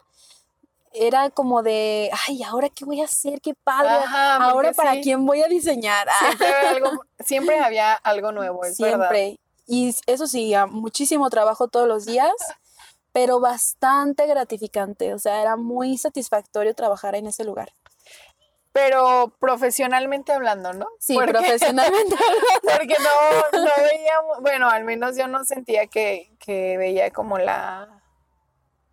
[0.93, 3.41] era como de, ay, ¿ahora qué voy a hacer?
[3.41, 3.91] ¡Qué padre!
[4.05, 6.07] Ajá, ¿Ahora para sí, quién voy a diseñar?
[6.09, 9.11] Ah, Siempre, había algo, siempre había algo nuevo, es verdad.
[9.11, 9.41] siempre.
[9.67, 12.31] Y eso sí, muchísimo trabajo todos los días,
[13.17, 15.15] pero bastante gratificante.
[15.15, 17.73] O sea, era muy satisfactorio trabajar en ese lugar.
[18.73, 20.87] Pero profesionalmente hablando, ¿no?
[20.99, 22.15] Sí, Porque- profesionalmente.
[22.63, 28.03] Porque no, no veíamos, bueno, al menos yo no sentía que, que veía como la,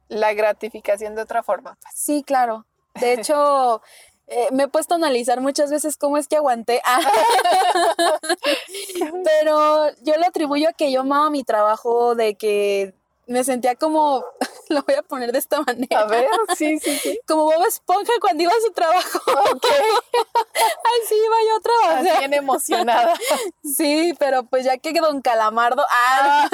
[0.08, 1.78] la gratificación de otra forma.
[1.94, 2.66] Sí, claro.
[2.94, 3.82] De hecho,
[4.28, 6.82] eh, me he puesto a analizar muchas veces cómo es que aguanté.
[9.26, 14.24] Pero yo lo atribuyo a que yo amaba mi trabajo, de que me sentía como,
[14.70, 17.20] lo voy a poner de esta manera, A ver, sí, sí, sí.
[17.28, 19.20] como Bob Esponja cuando iba a su trabajo.
[19.52, 19.66] Ok,
[21.04, 22.20] Así iba yo a trabajar.
[22.20, 23.16] bien emocionada.
[23.64, 26.50] Sí, pero pues ya que Don Calamardo, ah,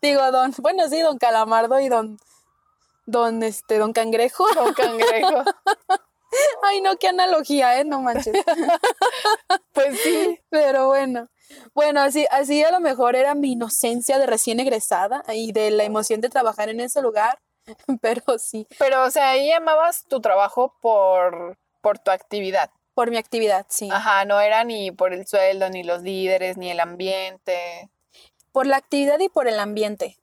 [0.00, 2.18] digo Don, bueno sí, Don Calamardo y Don,
[3.06, 4.46] Don, este, Don Cangrejo.
[4.54, 5.44] Con cangrejo.
[6.62, 7.84] Ay, no, qué analogía, ¿eh?
[7.84, 8.34] No manches.
[9.72, 10.38] Pues sí.
[10.50, 11.28] Pero bueno,
[11.74, 15.84] bueno, así, así a lo mejor era mi inocencia de recién egresada y de la
[15.84, 17.40] emoción de trabajar en ese lugar,
[18.00, 22.70] pero sí, Pero, o sea, ahí amabas tu trabajo por, por tu actividad.
[22.94, 23.88] por mi actividad, sí.
[23.90, 27.90] Ajá, no era ni por el sueldo, ni los líderes, ni el ambiente.
[28.52, 30.16] Por la actividad y por el ambiente.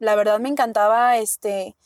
[0.00, 1.76] La verdad me encantaba este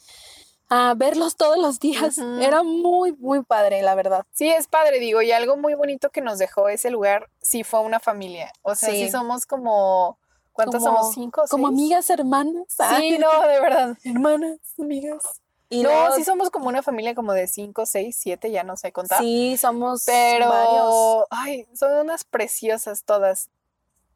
[0.68, 2.18] ah, verlos todos los días.
[2.18, 4.24] Era muy, muy padre, la verdad.
[4.32, 7.80] Sí, es padre, digo, y algo muy bonito que nos dejó ese lugar, sí fue
[7.80, 8.52] una familia.
[8.62, 9.10] O sea, sí, Sí.
[9.10, 10.18] somos como,
[10.52, 11.14] ¿cuántos Como- somos?
[11.14, 11.42] ¿Cinco?
[11.50, 12.64] Como amigas, hermanas.
[12.98, 13.96] Sí, no, de verdad.
[14.04, 15.22] Hermanas, amigas.
[15.68, 18.76] Y no, luego- sí somos como una familia como de cinco, seis, siete, ya no
[18.76, 19.18] sé contar.
[19.18, 21.24] sí, somos Pero, varios.
[21.30, 23.50] ay, son unas preciosas todas.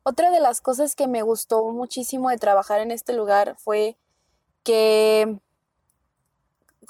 [0.04, 3.96] Otra de las cosas que me gustó muchísimo de trabajar en este lugar fue
[4.62, 5.38] que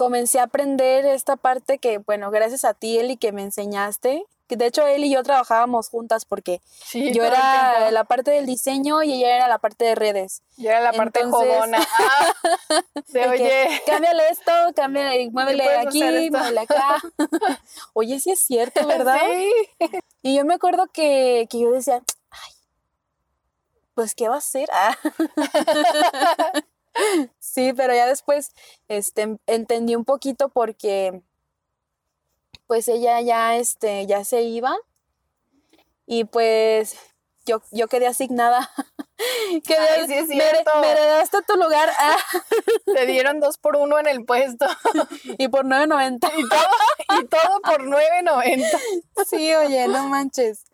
[0.00, 4.66] comencé a aprender esta parte que, bueno, gracias a ti, Eli, que me enseñaste, de
[4.66, 9.12] hecho él y yo trabajábamos juntas porque Sí, yo era la parte del diseño y
[9.12, 10.40] ella era la parte de redes.
[10.56, 11.86] Yo era la parte entonces- jodona.
[12.00, 13.82] Ah, de De que, oye.
[13.84, 16.38] cámbiale esto, cámbiale, muévele aquí, hacer esto".
[16.38, 16.96] muévele acá.
[17.92, 19.20] Oye, sí es cierto, ¿verdad?
[19.28, 19.52] Sí.
[20.22, 22.52] Y yo me acuerdo que, que yo decía, ay,
[23.94, 24.70] pues, ¿qué va a hacer?
[24.72, 24.96] Ah.
[27.38, 28.52] Sí, pero ya después
[28.88, 31.22] este, entendí un poquito porque
[32.66, 34.76] pues ella ya, este, ya se iba
[36.06, 36.96] y pues
[37.46, 38.70] yo, yo quedé asignada.
[39.66, 42.16] Quedé, Ay, sí es me, me heredaste tu lugar ah,
[42.86, 44.66] Te dieron dos por uno en el puesto.
[45.38, 46.30] y por 9.90.
[46.36, 48.66] Y todo, y todo por 9.90.
[49.28, 50.64] Sí, oye, no manches.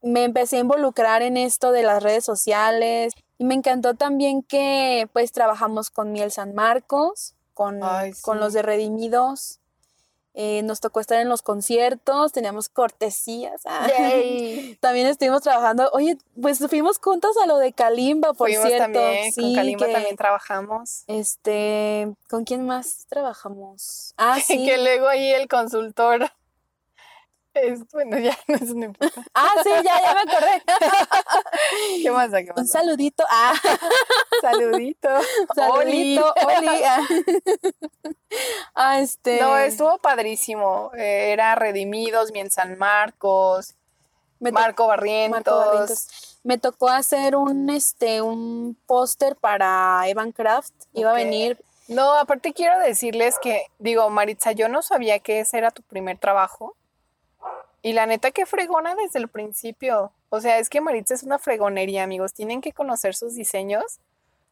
[0.00, 5.08] Me empecé a involucrar en esto de las redes sociales y me encantó también que
[5.12, 9.60] pues trabajamos con Miel San Marcos, con, Ay, con los de Redimidos.
[10.40, 13.60] Eh, nos tocó estar en los conciertos, teníamos cortesías.
[13.64, 13.88] ah.
[13.88, 14.76] Yay.
[14.80, 15.90] También estuvimos trabajando.
[15.92, 18.84] Oye, pues fuimos juntas a lo de Kalimba, por Fuimos cierto.
[18.84, 21.02] también, con Sí, Kalimba que, también trabajamos.
[21.08, 24.14] Este, ¿con quién más trabajamos?
[24.16, 24.64] Ah, sí.
[24.64, 26.30] Que luego ahí el consultor.
[27.62, 28.92] Es, bueno, ya no es una.
[29.34, 30.62] Ah, sí, ya, ya me acordé.
[32.02, 32.30] ¿Qué más?
[32.30, 32.70] ¿Qué Un más?
[32.70, 33.24] saludito.
[33.30, 33.54] Ah.
[34.40, 35.08] Saludito.
[35.54, 36.82] Saludito, Oli.
[36.84, 37.00] Ah.
[38.74, 39.40] Ah, este.
[39.40, 40.90] No, estuvo padrísimo.
[40.94, 43.74] Eh, Era Redimidos, Miel San Marcos.
[44.38, 45.30] Me Marco Barrientos.
[45.44, 46.38] Marco Barrientos.
[46.44, 50.72] Me tocó hacer un este un póster para Evan Craft.
[50.92, 51.58] Iba a venir.
[51.88, 56.18] No, aparte quiero decirles que, digo, Maritza, yo no sabía que ese era tu primer
[56.18, 56.76] trabajo.
[57.82, 60.12] Y la neta que fregona desde el principio.
[60.30, 62.32] O sea, es que Maritza es una fregonería, amigos.
[62.32, 64.00] Tienen que conocer sus diseños.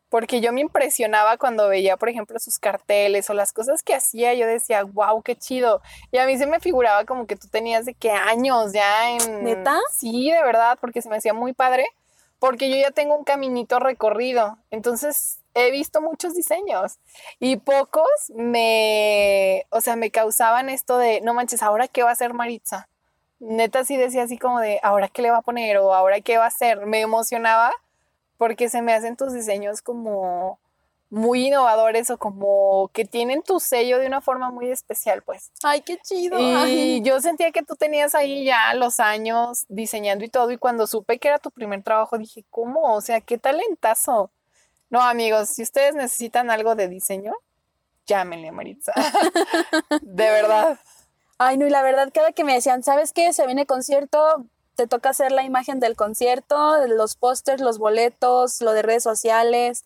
[0.08, 4.34] Porque yo me impresionaba cuando veía, por ejemplo, sus carteles o las cosas que hacía.
[4.34, 5.82] Yo decía, wow, qué chido.
[6.12, 9.42] Y a mí se me figuraba como que tú tenías de qué años ya en.
[9.42, 9.80] ¿Neta?
[9.92, 11.86] Sí, de verdad, porque se me hacía muy padre.
[12.38, 14.58] Porque yo ya tengo un caminito recorrido.
[14.70, 16.98] Entonces he visto muchos diseños.
[17.40, 19.66] Y pocos me.
[19.70, 22.88] O sea, me causaban esto de, no manches, ¿ahora qué va a hacer Maritza?
[23.38, 25.78] Neta sí decía así como de, ¿ahora qué le va a poner?
[25.78, 26.86] o ¿ahora qué va a hacer?
[26.86, 27.72] Me emocionaba
[28.38, 30.58] porque se me hacen tus diseños como
[31.08, 35.50] muy innovadores o como que tienen tu sello de una forma muy especial, pues.
[35.62, 36.38] Ay, qué chido.
[36.38, 37.02] Y Ay.
[37.02, 41.18] yo sentía que tú tenías ahí ya los años diseñando y todo, y cuando supe
[41.18, 42.94] que era tu primer trabajo, dije, ¿cómo?
[42.94, 44.30] O sea, qué talentazo.
[44.90, 47.32] No, amigos, si ustedes necesitan algo de diseño,
[48.06, 48.92] llámenle, Maritza.
[50.02, 50.78] de verdad.
[51.38, 53.32] Ay, no, y la verdad, cada que me decían, ¿sabes qué?
[53.32, 54.44] Se viene concierto,
[54.74, 59.84] te toca hacer la imagen del concierto, los pósters, los boletos, lo de redes sociales.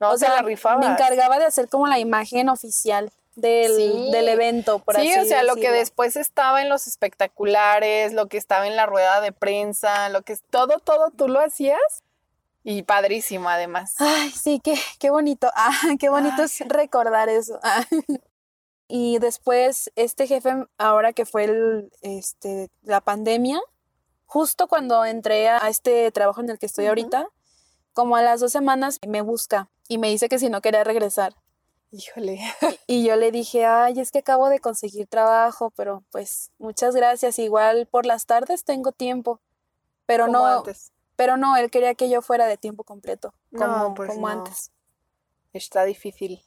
[0.00, 0.84] No, o sea, la rifabas.
[0.84, 4.10] me encargaba de hacer como la imagen oficial del, Sí.
[4.12, 8.26] del evento, por Sí, así o sea, lo que después estaba en los espectaculares, lo
[8.26, 11.78] que estaba en la rueda de prensa, lo que todo, todo tú lo hacías
[12.64, 13.94] y padrísimo además.
[13.98, 15.50] Ay, sí, qué, qué bonito.
[15.56, 17.58] Ah, qué bonito es recordar eso.
[17.62, 17.84] Ah.
[18.88, 23.60] Y después, este jefe, ahora que fue el, este, la pandemia,
[24.26, 27.28] justo cuando entré a este trabajo en el que estoy ahorita,
[27.92, 31.34] como a las dos semanas me busca y me dice que si no quería regresar.
[31.90, 32.38] Híjole.
[32.86, 37.38] Y yo le dije, ay, es que acabo de conseguir trabajo, pero pues muchas gracias.
[37.38, 39.40] Igual por las tardes tengo tiempo.
[40.06, 40.92] Pero como no, antes.
[41.16, 44.32] pero no, él quería que yo fuera de tiempo completo, No, como, pues como no.
[44.38, 44.70] antes.
[45.52, 46.42] Está difícil.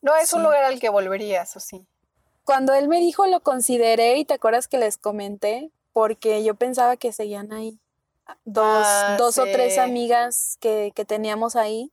[0.00, 1.86] No es un lugar al que volverías, o sí.
[2.44, 6.96] Cuando él me dijo lo consideré y te acuerdas que les comenté, porque yo pensaba
[6.96, 7.78] que seguían ahí.
[8.44, 11.90] Dos, Ah, dos o tres amigas que, que teníamos ahí.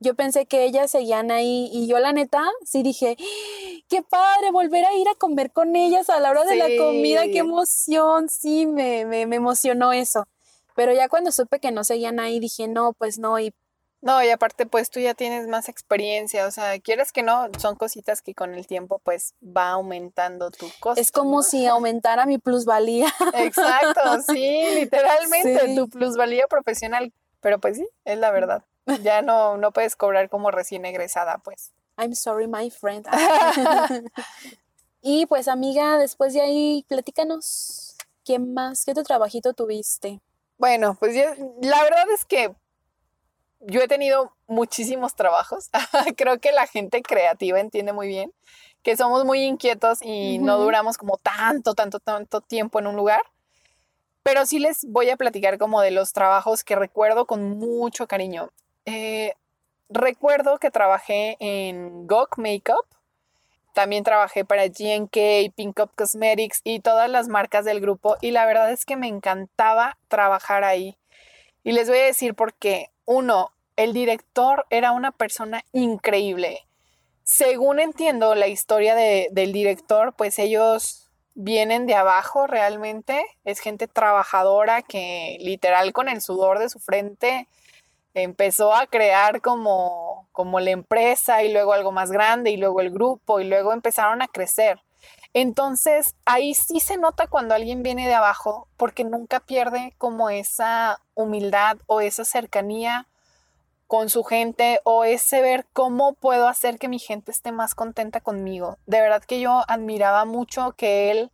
[0.00, 3.82] Yo pensé que ellas seguían ahí y yo la neta sí dije, "¡Ah!
[3.88, 7.22] qué padre volver a ir a comer con ellas a la hora de la comida,
[7.30, 10.26] qué emoción, sí, me, me, me emocionó eso.
[10.74, 13.54] Pero ya cuando supe que no seguían ahí dije, no, pues no, y
[14.04, 17.74] No, y aparte, pues tú ya tienes más experiencia, o sea, quieres que no, son
[17.74, 21.00] cositas que con el tiempo, pues va aumentando tu costo.
[21.00, 21.42] es como ¿no?
[21.42, 23.06] si aumentara mi plusvalía.
[23.32, 25.74] Exacto, sí, literalmente, Sí.
[25.74, 27.14] tu plusvalía profesional.
[27.40, 28.64] Pero pues sí, es la verdad.
[29.02, 31.72] Ya no, no puedes cobrar como recién egresada, pues.
[31.96, 33.06] I'm sorry, my friend.
[35.00, 37.96] y pues, amiga, después de ahí, platícanos.
[38.24, 38.84] ¿Qué más?
[38.84, 40.20] ¿Qué otro trabajito tuviste?
[40.58, 42.54] Bueno, pues yo- la verdad es que
[43.66, 45.70] yo he tenido muchísimos trabajos.
[46.16, 48.32] Creo que la gente creativa entiende muy bien
[48.84, 53.22] que somos muy inquietos y no duramos como tanto, tanto, tanto tiempo en un lugar.
[54.22, 58.50] Pero sí les voy a platicar como de los trabajos que recuerdo con mucho cariño.
[58.84, 59.34] Eh,
[59.88, 62.86] recuerdo que trabajé en GOK Makeup.
[63.72, 68.16] También trabajé para GNK, Pink Up Cosmetics y todas las marcas del grupo.
[68.20, 70.96] Y la verdad es que me encantaba trabajar ahí.
[71.64, 72.90] Y les voy a decir por qué.
[73.06, 76.66] Uno, el director era una persona increíble.
[77.22, 83.24] Según entiendo la historia de- del director, pues ellos vienen de abajo realmente.
[83.44, 87.48] Es gente trabajadora que literal con el sudor de su frente
[88.14, 92.90] empezó a crear como, como la empresa y luego algo más grande y luego el
[92.90, 94.80] grupo y luego empezaron a crecer.
[95.34, 101.00] Entonces, ahí sí se nota cuando alguien viene de abajo porque nunca pierde como esa
[101.14, 103.08] humildad o esa cercanía
[103.88, 108.20] con su gente o ese ver cómo puedo hacer que mi gente esté más contenta
[108.20, 108.78] conmigo.
[108.86, 111.32] De verdad que yo admiraba mucho que él,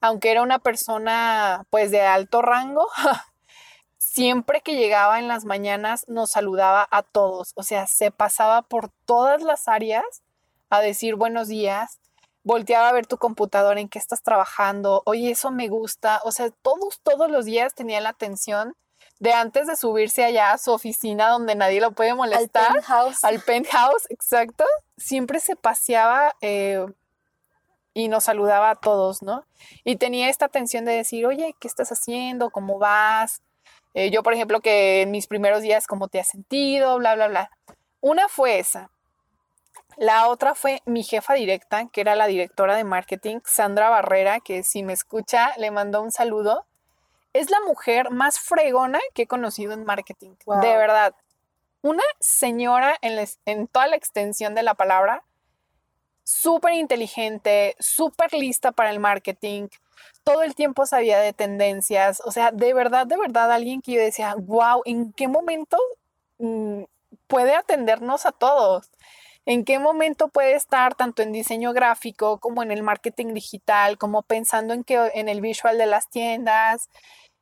[0.00, 2.88] aunque era una persona pues de alto rango,
[3.96, 8.90] siempre que llegaba en las mañanas nos saludaba a todos, o sea, se pasaba por
[9.04, 10.04] todas las áreas
[10.68, 12.00] a decir buenos días,
[12.46, 16.48] volteaba a ver tu computadora en qué estás trabajando, oye, eso me gusta, o sea,
[16.62, 18.76] todos, todos los días tenía la atención
[19.18, 23.24] de antes de subirse allá a su oficina donde nadie lo puede Al molestar, penthouse.
[23.24, 24.64] al penthouse, exacto,
[24.96, 26.86] siempre se paseaba eh,
[27.94, 29.44] y nos saludaba a todos, ¿no?
[29.82, 32.50] Y tenía esta atención de decir, oye, ¿qué estás haciendo?
[32.50, 33.42] ¿Cómo vas?
[33.94, 36.96] Eh, yo, por ejemplo, que en mis primeros días, ¿cómo te has sentido?
[36.98, 37.50] Bla, bla, bla.
[38.00, 38.90] Una fue esa.
[39.96, 44.62] La otra fue mi jefa directa, que era la directora de marketing, Sandra Barrera, que
[44.62, 46.66] si me escucha, le mandó un saludo.
[47.32, 50.34] es la mujer más fregona que he conocido en marketing.
[50.46, 50.60] Wow.
[50.60, 51.14] De verdad.
[51.82, 55.22] Una señora en toda la extensión de la palabra,
[56.26, 59.68] súper inteligente, súper lista para el marketing.
[60.24, 62.20] Todo el tiempo sabía de tendencias.
[62.24, 65.78] O sea, de verdad, de verdad, alguien que yo decía, wow, ¿en qué momento
[66.38, 66.82] mm,
[67.28, 68.90] puede atendernos a todos?
[69.46, 74.22] ¿En qué momento puede estar tanto en diseño gráfico como en el marketing digital, como
[74.22, 76.90] pensando en, que, en el visual de las tiendas?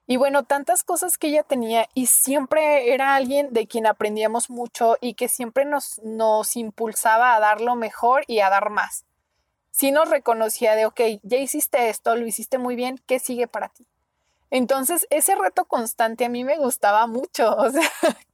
[0.07, 4.99] Y bueno, tantas cosas que ella tenía y siempre era alguien de quien aprendíamos mucho
[5.01, 9.07] y que siempre nos, nos impulsaba a dar lo mejor y a dar más.
[9.71, 13.71] Sí nos reconocía de, ok, ya hiciste esto, lo hiciste muy bien, ¿qué sigue para
[13.71, 13.87] ti?
[14.55, 17.57] Entonces, ese reto constante a mí me gustaba mucho.
[17.59, 17.83] O sea,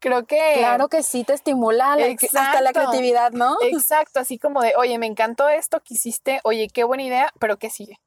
[0.01, 0.39] creo que...
[0.59, 2.05] Claro que sí, te estimula la-
[2.43, 3.57] hasta la creatividad, ¿no?
[3.63, 7.57] Exacto, así como de, oye, me encantó esto que hiciste, oye, qué buena idea, pero
[7.57, 7.99] ¿qué sigue?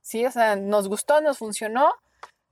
[0.00, 1.92] Sí, o sea, nos gustó, nos funcionó,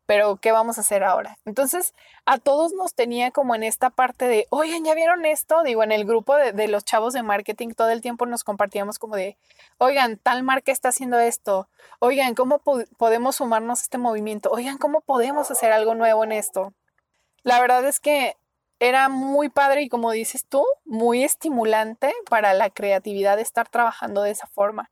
[0.07, 1.39] pero ¿qué vamos a hacer ahora?
[1.45, 1.95] Entonces,
[2.27, 5.63] a todos nos tenía como en esta parte de, oigan, ¿ya vieron esto?
[5.63, 9.17] Digo, en el grupo de, los chavos de marketing todo el tiempo nos compartíamos como
[9.17, 9.37] de,
[9.79, 11.69] oigan, tal marca está haciendo esto,
[12.01, 14.51] oigan, ¿cómo po- podemos sumarnos a este movimiento?
[14.51, 16.73] Oigan, ¿cómo podemos hacer algo nuevo en esto?
[17.43, 18.37] La verdad es que
[18.81, 24.23] era muy padre y como dices tú, muy estimulante para la creatividad de estar trabajando
[24.23, 24.91] de esa forma.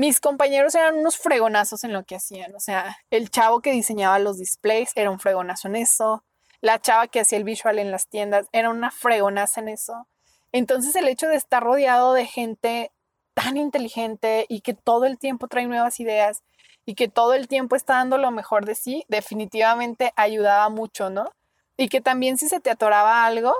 [0.00, 4.18] Mis compañeros eran unos fregonazos en lo que hacían, o sea, el chavo que diseñaba
[4.18, 6.24] los displays era un fregonazo en eso,
[6.62, 10.08] la chava que hacía el visual en las tiendas era una fregonaza en eso.
[10.52, 12.92] Entonces el hecho de estar rodeado de gente
[13.34, 16.44] tan inteligente y que todo el tiempo trae nuevas ideas
[16.86, 21.30] y que todo el tiempo está dando lo mejor de sí, definitivamente ayudaba mucho, ¿no?
[21.76, 23.52] Y que también si se te atoraba algo,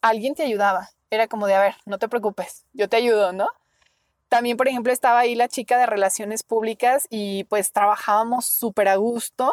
[0.00, 0.90] alguien te ayudaba.
[1.10, 3.46] Era como de, a ver, no te preocupes, yo te ayudo, ¿no?
[4.30, 8.94] También, por ejemplo, estaba ahí la chica de relaciones públicas y pues trabajábamos súper a
[8.94, 9.52] gusto.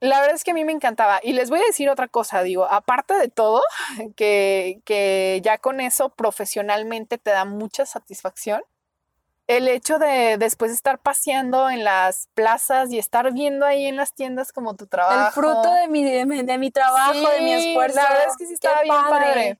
[0.00, 1.20] La verdad es que a mí me encantaba.
[1.22, 3.60] Y les voy a decir otra cosa, digo, aparte de todo,
[4.16, 8.62] que, que ya con eso profesionalmente te da mucha satisfacción,
[9.48, 14.14] el hecho de después estar paseando en las plazas y estar viendo ahí en las
[14.14, 15.26] tiendas como tu trabajo.
[15.26, 17.96] El fruto de mi, de de mi trabajo, de mi Sí, esfuerzo.
[17.96, 19.58] La verdad es que sí Qué estaba bien padre.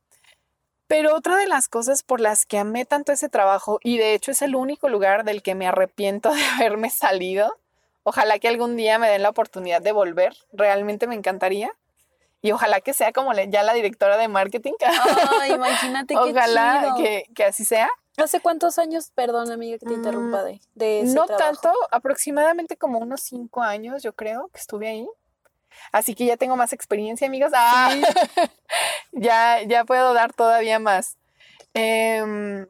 [0.89, 4.31] Pero otra de las cosas por las que amé tanto ese trabajo, y de hecho
[4.33, 7.57] es el único lugar del que me arrepiento de haberme salido,
[8.03, 11.71] ojalá que algún día me den la oportunidad de volver, realmente me encantaría.
[12.41, 14.73] Y ojalá que sea como ya la directora de marketing.
[15.41, 16.97] Ay, imagínate qué ojalá chido.
[16.97, 17.89] que, que así sea.
[18.17, 21.61] ¿Hace cuántos años, perdón, amiga, que te Mm, interrumpa de, de ese No trabajo?
[21.61, 25.09] tanto, aproximadamente como unos cinco años, yo creo, que estuve ahí.
[25.93, 27.53] Así que ya tengo más experiencia, amigos.
[27.55, 27.95] Ah,
[29.13, 31.17] ya, ya puedo dar todavía más.
[31.75, 32.67] Em,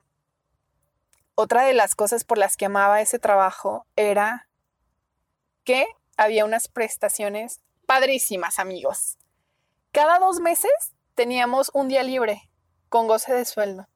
[1.35, 4.49] otra de las cosas por las que amaba ese trabajo era
[5.65, 5.87] que
[6.17, 9.19] había unas prestaciones padrísimas, amigos.
[9.93, 10.73] Cada dos meses
[11.15, 12.51] teníamos un día libre
[12.89, 13.89] con goce de sueldo.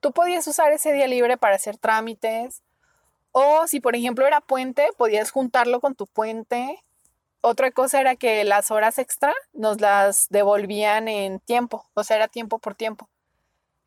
[0.00, 2.62] Tú podías usar ese día libre para hacer trámites,
[3.30, 6.84] o si por ejemplo era puente, podías juntarlo con tu puente.
[7.42, 12.28] Otra cosa era que las horas extra nos las devolvían en tiempo, o sea, era
[12.28, 13.08] tiempo por tiempo.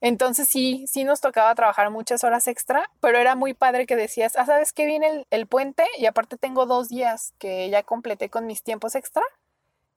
[0.01, 4.35] Entonces sí, sí nos tocaba trabajar muchas horas extra, pero era muy padre que decías,
[4.35, 5.85] ah, ¿sabes qué viene el, el puente?
[5.97, 9.23] Y aparte tengo dos días que ya completé con mis tiempos extra.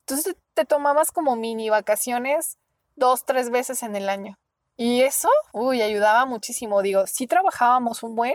[0.06, 2.58] Entonces te tomabas como mini vacaciones
[2.94, 4.38] dos, tres veces en el año.
[4.76, 6.80] Y eso, uy, ayudaba muchísimo.
[6.82, 8.34] Digo, sí trabajábamos un buen,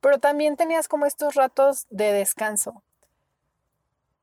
[0.00, 2.84] pero también tenías como estos ratos de descanso.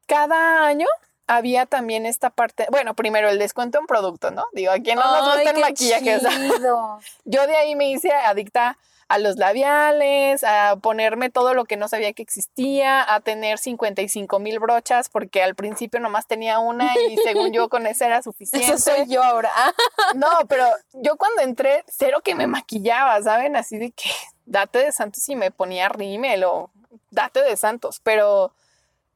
[0.05, 0.87] Cada año
[1.27, 4.45] había también esta parte, bueno, primero el descuento en producto, ¿no?
[4.53, 6.15] Digo, ¿a quién no nos gusta el maquillaje?
[6.17, 6.99] O sea, chido.
[7.25, 8.77] yo de ahí me hice adicta
[9.07, 14.39] a los labiales, a ponerme todo lo que no sabía que existía, a tener 55
[14.39, 18.65] mil brochas, porque al principio nomás tenía una y según yo con esa era suficiente.
[18.65, 19.51] Eso soy yo ahora.
[19.55, 19.73] Ah,
[20.15, 23.55] No, pero yo cuando entré, cero que me maquillaba, ¿saben?
[23.55, 24.09] Así de que
[24.45, 26.71] date de santos y me ponía rímel o
[27.11, 28.01] date de santos.
[28.03, 28.53] Pero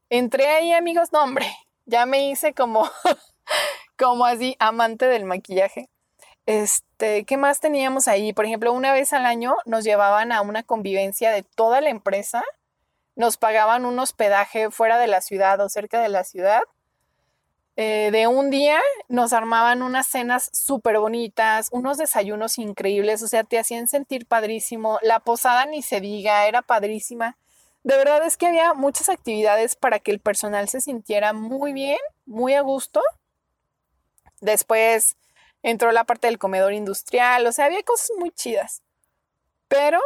[0.10, 1.47] entré ahí, amigos, no, hombre,
[1.86, 2.89] ya me hice como,
[3.97, 5.89] como así amante del maquillaje.
[6.45, 8.34] Este, ¿qué más teníamos ahí?
[8.34, 12.43] Por ejemplo, una vez al año nos llevaban a una convivencia de toda la empresa,
[13.16, 16.62] nos pagaban un hospedaje fuera de la ciudad o cerca de la ciudad.
[17.76, 23.43] Eh, de un día nos armaban unas cenas súper bonitas, unos desayunos increíbles, o sea,
[23.43, 24.99] te hacían sentir padrísimo.
[25.01, 27.38] La posada ni se diga, era padrísima.
[27.84, 32.00] De verdad es que había muchas actividades para que el personal se sintiera muy bien,
[32.26, 33.02] muy a gusto.
[34.42, 35.18] Después
[35.64, 38.82] entró la parte del comedor industrial, o sea, había cosas muy chidas.
[39.68, 40.00] Pero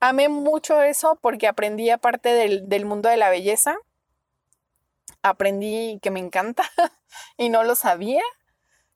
[0.00, 3.76] amé mucho eso porque aprendí aparte del, del mundo de la belleza,
[5.22, 6.64] aprendí que me encanta
[7.36, 8.22] y no lo sabía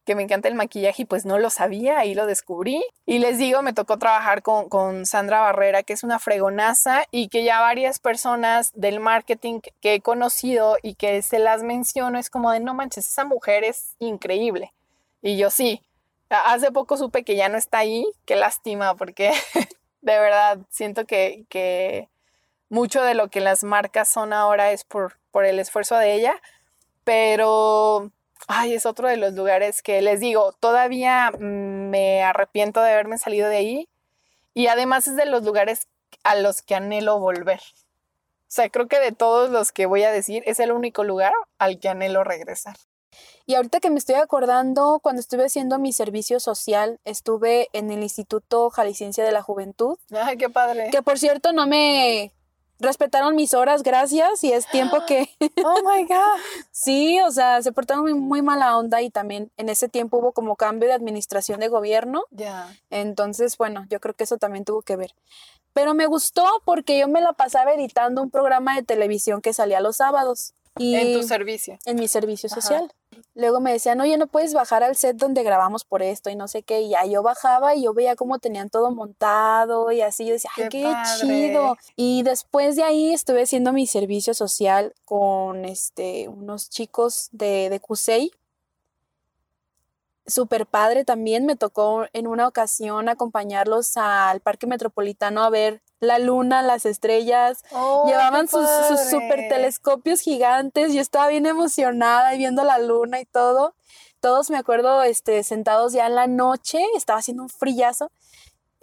[0.05, 2.85] que me encanta el maquillaje y pues no lo sabía, ahí lo descubrí.
[3.07, 7.29] Y les digo, me tocó trabajar con, con Sandra Barrera, que es una fregonaza y
[7.29, 12.31] que ya varias personas del marketing que he conocido y que se las menciono es
[12.31, 14.73] como de, no manches, esa mujer es increíble.
[15.23, 15.83] Y yo sí,
[16.31, 19.33] hace poco supe que ya no está ahí, qué lástima, porque
[20.01, 22.09] de verdad siento que, que
[22.69, 26.41] mucho de lo que las marcas son ahora es por, por el esfuerzo de ella,
[27.05, 28.11] pero
[28.49, 33.49] ay, es otro de los lugares que les digo, todavía me arrepiento de haberme salido
[33.49, 33.89] de ahí
[34.55, 35.89] y además es de los lugares
[36.25, 37.61] a los que anhelo volver.
[37.61, 41.33] O sea, creo que de todos los que voy a decir, es el único lugar
[41.59, 42.77] al que anhelo regresar.
[43.47, 48.03] Y ahorita que me estoy acordando, cuando estuve haciendo mi servicio social, estuve en el
[48.03, 49.99] Instituto Jalisciense de la Juventud.
[50.13, 50.91] Ay, qué padre.
[50.91, 52.33] Que por cierto no me
[52.81, 55.29] respetaron mis horas, gracias, y es tiempo que...
[55.65, 56.41] oh my God.
[56.73, 60.33] sí, o sea, se portaron muy, muy, mala onda y también en ese tiempo hubo
[60.33, 62.25] como cambio de administración de gobierno.
[62.31, 62.75] Ya.
[62.91, 65.15] Entonces, bueno, yo creo que eso también tuvo que ver.
[65.73, 69.81] Pero me gustó porque yo me la pasaba editando un programa de televisión que salía
[69.81, 70.55] los sábados.
[70.81, 71.79] Y en tu servicio.
[71.85, 72.91] En mi servicio social.
[73.35, 76.49] Luego me decían, oye, no puedes bajar al set donde grabamos por esto y no
[76.49, 76.81] sé qué.
[76.81, 80.25] Y ya yo bajaba y yo veía cómo tenían todo montado y así.
[80.25, 81.77] Yo decía, ay, qué, chido.
[81.97, 87.79] Y después de ahí estuve haciendo mi servicio social con este, unos chicos de, de
[87.79, 88.33] CUSEI
[90.27, 91.45] súper padre también.
[91.45, 97.63] Me tocó en una ocasión acompañarlos al Parque Metropolitano a ver la luna, las estrellas.
[97.73, 100.93] Oh, Llevaban sus, sus super telescopios gigantes.
[100.93, 103.75] Yo estaba bien emocionada y viendo la luna y todo.
[104.21, 108.11] Todos me acuerdo este, sentados ya en la noche, estaba haciendo un frillazo,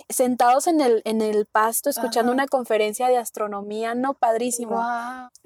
[0.10, 4.84] sentados en el, en el pasto escuchando una conferencia de astronomía, no padrísimo.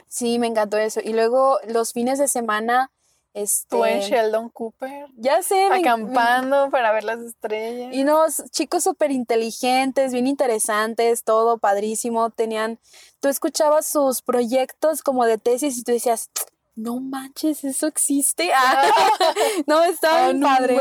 [0.08, 1.02] Sí, me encantó eso.
[1.04, 2.90] Y luego los fines de semana
[3.34, 5.08] este, Tú en Sheldon Cooper.
[5.16, 5.68] Ya sé.
[5.72, 7.94] Acampando para ver las estrellas.
[7.94, 12.30] Y no, chicos súper inteligentes, bien interesantes, todo padrísimo.
[12.30, 12.80] Tenían,
[13.20, 16.30] tú escuchabas sus proyectos como de tesis y tú decías,
[16.76, 18.52] no manches, eso existe.
[19.68, 20.80] no, estaba bien padre.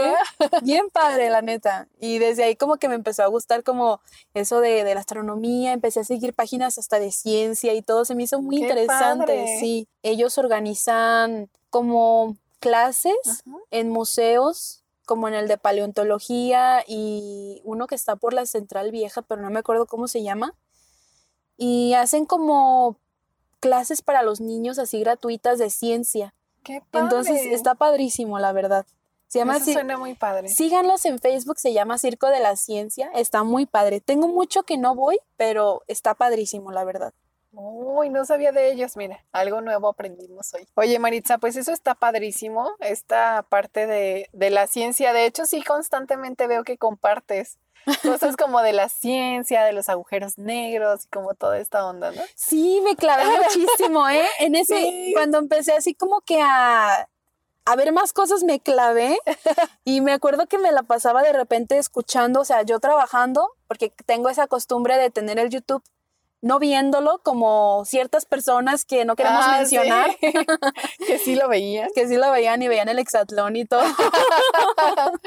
[0.62, 1.88] Bien padre, la neta.
[2.00, 4.00] Y desde ahí como que me empezó a gustar como
[4.34, 5.72] eso de, de la astronomía.
[5.72, 8.04] Empecé a seguir páginas hasta de ciencia y todo.
[8.04, 9.58] Se me hizo muy interesante.
[9.60, 9.88] Sí.
[10.02, 18.16] Ellos organizan como clases en museos, como en el de paleontología y uno que está
[18.16, 20.54] por la Central Vieja, pero no me acuerdo cómo se llama.
[21.56, 22.96] Y hacen como
[23.60, 26.34] clases para los niños así gratuitas de ciencia.
[26.62, 27.04] Qué padre.
[27.04, 28.86] Entonces está padrísimo, la verdad.
[29.28, 30.48] Se llama Eso suena muy padre.
[30.48, 34.00] Síganlos en Facebook, se llama Circo de la Ciencia, está muy padre.
[34.00, 37.14] Tengo mucho que no voy, pero está padrísimo, la verdad.
[37.52, 40.68] Uy, no sabía de ellos, mira, algo nuevo aprendimos hoy.
[40.74, 45.12] Oye, Maritza, pues eso está padrísimo, esta parte de, de la ciencia.
[45.12, 47.58] De hecho, sí, constantemente veo que compartes
[48.02, 52.22] cosas como de la ciencia, de los agujeros negros y como toda esta onda, ¿no?
[52.34, 54.26] Sí, me clavé muchísimo, ¿eh?
[54.38, 57.08] En ese, cuando empecé así como que a,
[57.64, 59.18] a ver más cosas, me clavé
[59.84, 63.92] y me acuerdo que me la pasaba de repente escuchando, o sea, yo trabajando, porque
[64.06, 65.82] tengo esa costumbre de tener el YouTube
[66.42, 70.32] no viéndolo como ciertas personas que no queremos Ah, mencionar, sí.
[71.06, 71.88] que sí lo veían.
[71.94, 73.82] que sí lo veían y veían el exatlón y todo.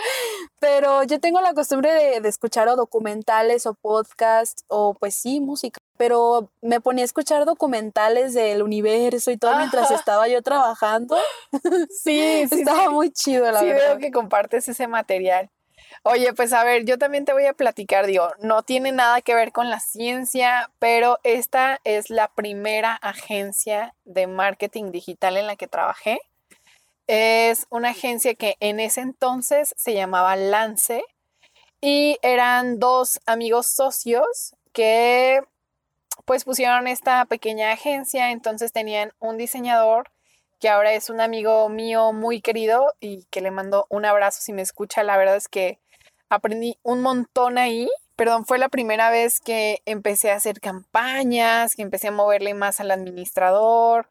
[0.59, 5.39] Pero yo tengo la costumbre de, de escuchar o documentales o podcasts o pues sí,
[5.39, 5.77] música.
[5.97, 11.15] Pero me ponía a escuchar documentales del universo y todo mientras estaba yo trabajando.
[11.89, 12.89] Sí, sí, Estaba sí.
[12.89, 13.87] muy chido, la sí verdad.
[13.89, 15.49] veo que compartes ese material.
[16.05, 19.35] Oye, pues a ver, yo también te voy a platicar, digo, no tiene nada que
[19.35, 25.55] ver con la ciencia, pero esta es la primera agencia de marketing digital en la
[25.55, 26.19] que trabajé.
[27.07, 31.05] Es una agencia que en ese entonces se llamaba Lance
[31.79, 35.41] y eran dos amigos socios que
[36.25, 40.11] pues pusieron esta pequeña agencia, entonces tenían un diseñador
[40.59, 44.53] que ahora es un amigo mío muy querido y que le mando un abrazo si
[44.53, 45.03] me escucha.
[45.03, 45.79] La verdad es que
[46.29, 47.89] aprendí un montón ahí.
[48.15, 52.79] Perdón, fue la primera vez que empecé a hacer campañas, que empecé a moverle más
[52.79, 54.07] al administrador.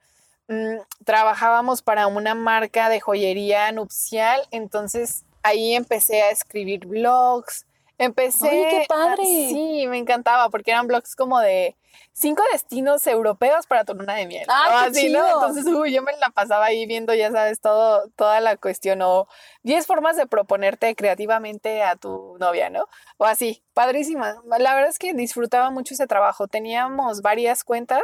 [0.49, 7.65] Mm, trabajábamos para una marca de joyería nupcial, entonces ahí empecé a escribir blogs.
[8.03, 8.49] Empecé.
[8.49, 9.23] ¡Ay, qué padre!
[9.25, 11.77] sí, me encantaba porque eran blogs como de
[12.13, 14.45] cinco destinos europeos para tu luna de miel.
[14.49, 15.21] ¡Ay, o qué así, ¿no?
[15.21, 15.27] chido!
[15.29, 19.29] Entonces, uy, yo me la pasaba ahí viendo, ya sabes, todo, toda la cuestión o
[19.63, 22.89] 10 formas de proponerte creativamente a tu novia, ¿no?
[23.19, 24.43] O así, padrísima.
[24.59, 26.49] La verdad es que disfrutaba mucho ese trabajo.
[26.49, 28.03] Teníamos varias cuentas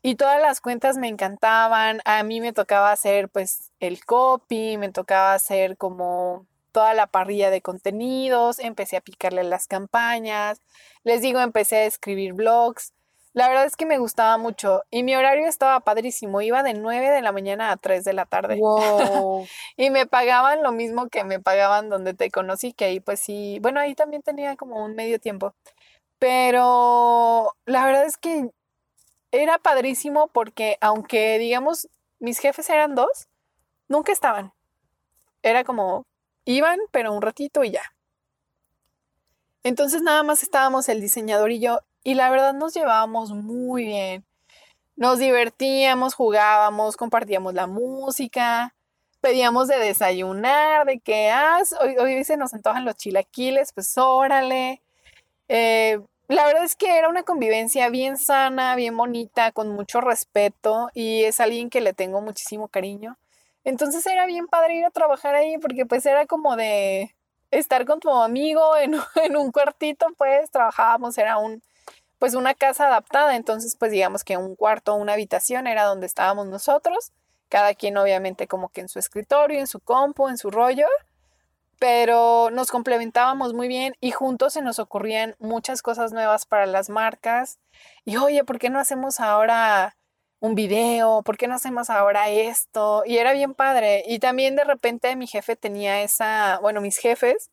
[0.00, 2.00] y todas las cuentas me encantaban.
[2.06, 7.48] A mí me tocaba hacer pues el copy, me tocaba hacer como toda la parrilla
[7.48, 10.60] de contenidos, empecé a picarle las campañas,
[11.04, 12.92] les digo, empecé a escribir blogs.
[13.32, 17.08] La verdad es que me gustaba mucho y mi horario estaba padrísimo, iba de 9
[17.08, 18.58] de la mañana a 3 de la tarde.
[18.58, 19.46] Wow.
[19.78, 23.58] y me pagaban lo mismo que me pagaban donde te conocí, que ahí pues sí,
[23.62, 25.54] bueno, ahí también tenía como un medio tiempo.
[26.18, 28.50] Pero la verdad es que
[29.32, 33.28] era padrísimo porque aunque digamos mis jefes eran dos,
[33.88, 34.52] nunca estaban.
[35.42, 36.04] Era como
[36.46, 37.82] iban, pero un ratito y ya.
[39.62, 44.24] Entonces nada más estábamos el diseñador y yo y la verdad nos llevábamos muy bien.
[44.96, 48.74] Nos divertíamos, jugábamos, compartíamos la música,
[49.20, 54.80] pedíamos de desayunar, de que, ah, hoy, hoy se nos antojan los chilaquiles, pues órale.
[55.48, 60.90] Eh, la verdad es que era una convivencia bien sana, bien bonita, con mucho respeto
[60.94, 63.16] y es alguien que le tengo muchísimo cariño.
[63.66, 67.16] Entonces era bien padre ir a trabajar ahí porque pues era como de
[67.50, 68.94] estar con tu amigo en,
[69.36, 71.60] un cuartito, pues trabajábamos, era un,
[72.20, 76.46] pues una casa adaptada, entonces pues digamos que un cuarto, una habitación era donde estábamos
[76.46, 77.10] nosotros,
[77.48, 80.86] cada quien obviamente como que en su escritorio, en su compu, en su rollo,
[81.80, 86.88] pero nos complementábamos muy bien y juntos se nos ocurrían muchas cosas nuevas para las
[86.88, 87.58] marcas.
[88.04, 89.96] Y oye, ¿por qué no hacemos ahora
[90.40, 91.22] un video?
[91.22, 93.02] ¿Por qué no hacemos ahora esto?
[93.06, 94.04] Y era bien padre.
[94.06, 97.50] Y también de repente mi jefe tenía esa, bueno, mis jefes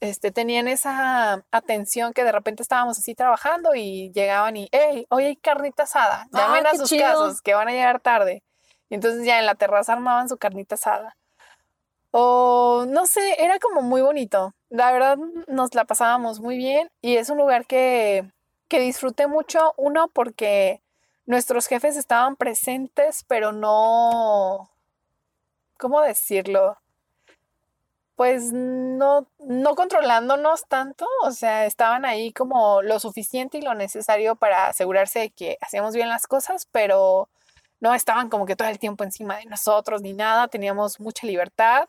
[0.00, 5.24] este, tenían esa atención que de repente estábamos así trabajando y llegaban y, hey, hoy
[5.26, 7.04] hay carnita asada, llamen Ah, a sus chido.
[7.04, 8.42] casas que van a llegar tarde.
[8.88, 11.16] Y entonces ya en la terraza armaban su carnita asada.
[12.12, 14.52] O no sé, era como muy bonito.
[14.68, 18.24] La verdad nos la pasábamos muy bien y es un lugar que,
[18.68, 19.74] que disfruté mucho.
[19.76, 20.82] Uno, porque
[21.30, 24.68] nuestros jefes estaban presentes, pero no,
[25.78, 26.76] ¿cómo decirlo?
[28.16, 34.34] Pues no, no controlándonos tanto, o sea, estaban ahí como lo suficiente y lo necesario
[34.34, 37.28] para asegurarse de que hacíamos bien las cosas, pero
[37.78, 41.88] no estaban como que todo el tiempo encima de nosotros ni nada, teníamos mucha libertad.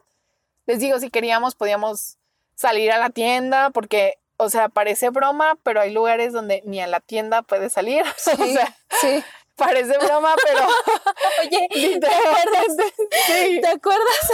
[0.68, 2.20] Les digo, si queríamos, podíamos
[2.54, 6.88] salir a la tienda, porque, o sea, parece broma, pero hay lugares donde ni a
[6.88, 8.04] la tienda puedes salir.
[8.40, 9.24] o sea, sí.
[9.56, 10.68] parece broma, pero
[11.42, 12.94] Oye, ¿te literalmente,
[13.28, 14.32] sí, ¿te acuerdas?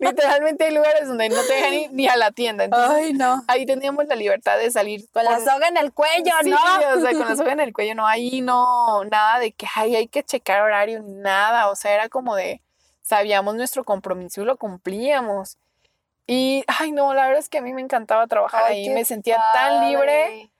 [0.00, 2.64] literalmente hay lugares donde no te dejan ir ni a la tienda.
[2.64, 3.44] Entonces, Ay, no.
[3.46, 6.56] ahí teníamos la libertad de salir Con la soga en el cuello, Sí, ¿no?
[6.56, 9.94] o sea, con la soga en el cuello, no, ahí no, nada de que ay,
[9.94, 12.60] hay que checar horario, ni nada, o sea, era como de,
[13.02, 15.58] sabíamos nuestro compromiso y lo cumplíamos.
[16.26, 19.04] Y, ay, no, la verdad es que a mí me encantaba trabajar Ay, ahí, me
[19.04, 20.50] sentía tan libre,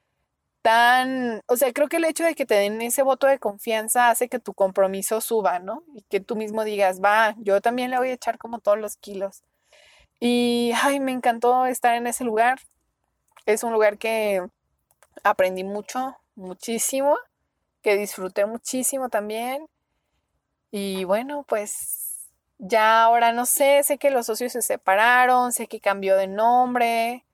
[0.61, 4.11] tan, o sea, creo que el hecho de que te den ese voto de confianza
[4.11, 5.83] hace que tu compromiso suba, ¿no?
[5.95, 8.97] Y que tú mismo digas, va, yo también le voy a echar como todos los
[8.97, 9.43] kilos.
[10.21, 12.61] Y, ay, me encantó estar en ese lugar.
[13.47, 14.43] Es un lugar que
[15.23, 17.17] aprendí mucho, muchísimo,
[17.83, 19.67] que disfruté muchísimo también.
[20.71, 22.14] Y bueno, pues
[22.59, 27.25] ya ahora no sé, sé que los socios se separaron, sé que cambió de nombre.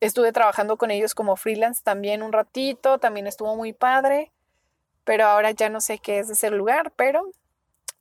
[0.00, 4.32] Estuve trabajando con ellos como freelance también un ratito, también estuvo muy padre,
[5.04, 7.30] pero ahora ya no sé qué es ese lugar, pero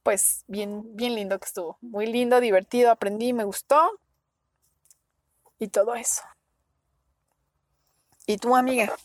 [0.03, 3.99] pues bien, bien lindo que estuvo, muy lindo, divertido, aprendí, me gustó
[5.59, 6.23] y todo eso.
[8.25, 8.95] ¿Y tu amiga?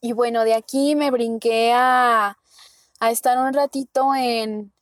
[0.00, 2.38] Y bueno, de aquí me brinqué a,
[3.00, 4.72] a estar un ratito en,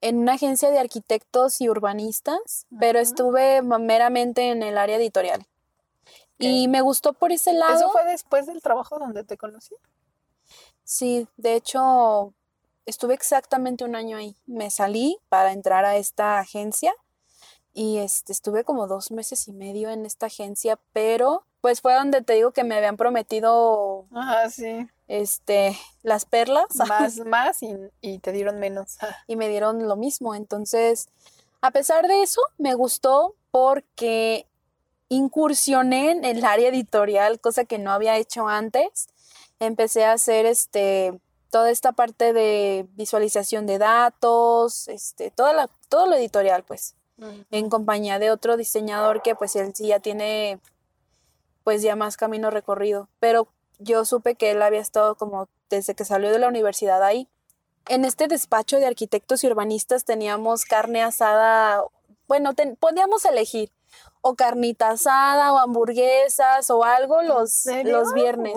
[0.00, 5.46] en una agencia de arquitectos y urbanistas, pero estuve meramente en el área editorial.
[6.38, 7.74] Y me gustó por ese lado.
[7.74, 9.76] ¿Eso fue después del trabajo donde te conocí?
[10.82, 12.34] Sí, de hecho,
[12.84, 14.36] estuve exactamente un año ahí.
[14.46, 16.92] Me salí para entrar a esta agencia
[17.72, 22.20] y este, estuve como dos meses y medio en esta agencia, pero pues fue donde
[22.20, 24.88] te digo que me habían prometido Ajá, sí.
[25.08, 28.98] este, las perlas Más, más y, y te dieron menos.
[29.26, 30.34] y me dieron lo mismo.
[30.34, 31.08] Entonces,
[31.62, 34.46] a pesar de eso, me gustó porque
[35.08, 39.08] incursioné en el área editorial, cosa que no había hecho antes.
[39.60, 41.18] Empecé a hacer este
[41.50, 46.94] toda esta parte de visualización de datos, este, toda la, todo lo editorial, pues,
[47.50, 50.58] en compañía de otro diseñador que pues él sí ya tiene
[51.64, 53.08] pues ya más camino recorrido.
[53.20, 53.48] Pero
[53.78, 57.28] yo supe que él había estado como desde que salió de la universidad ahí.
[57.88, 61.82] En este despacho de arquitectos y urbanistas teníamos carne asada,
[62.28, 63.70] bueno, podíamos elegir
[64.20, 68.54] o carnita asada o hamburguesas o algo los, los viernes.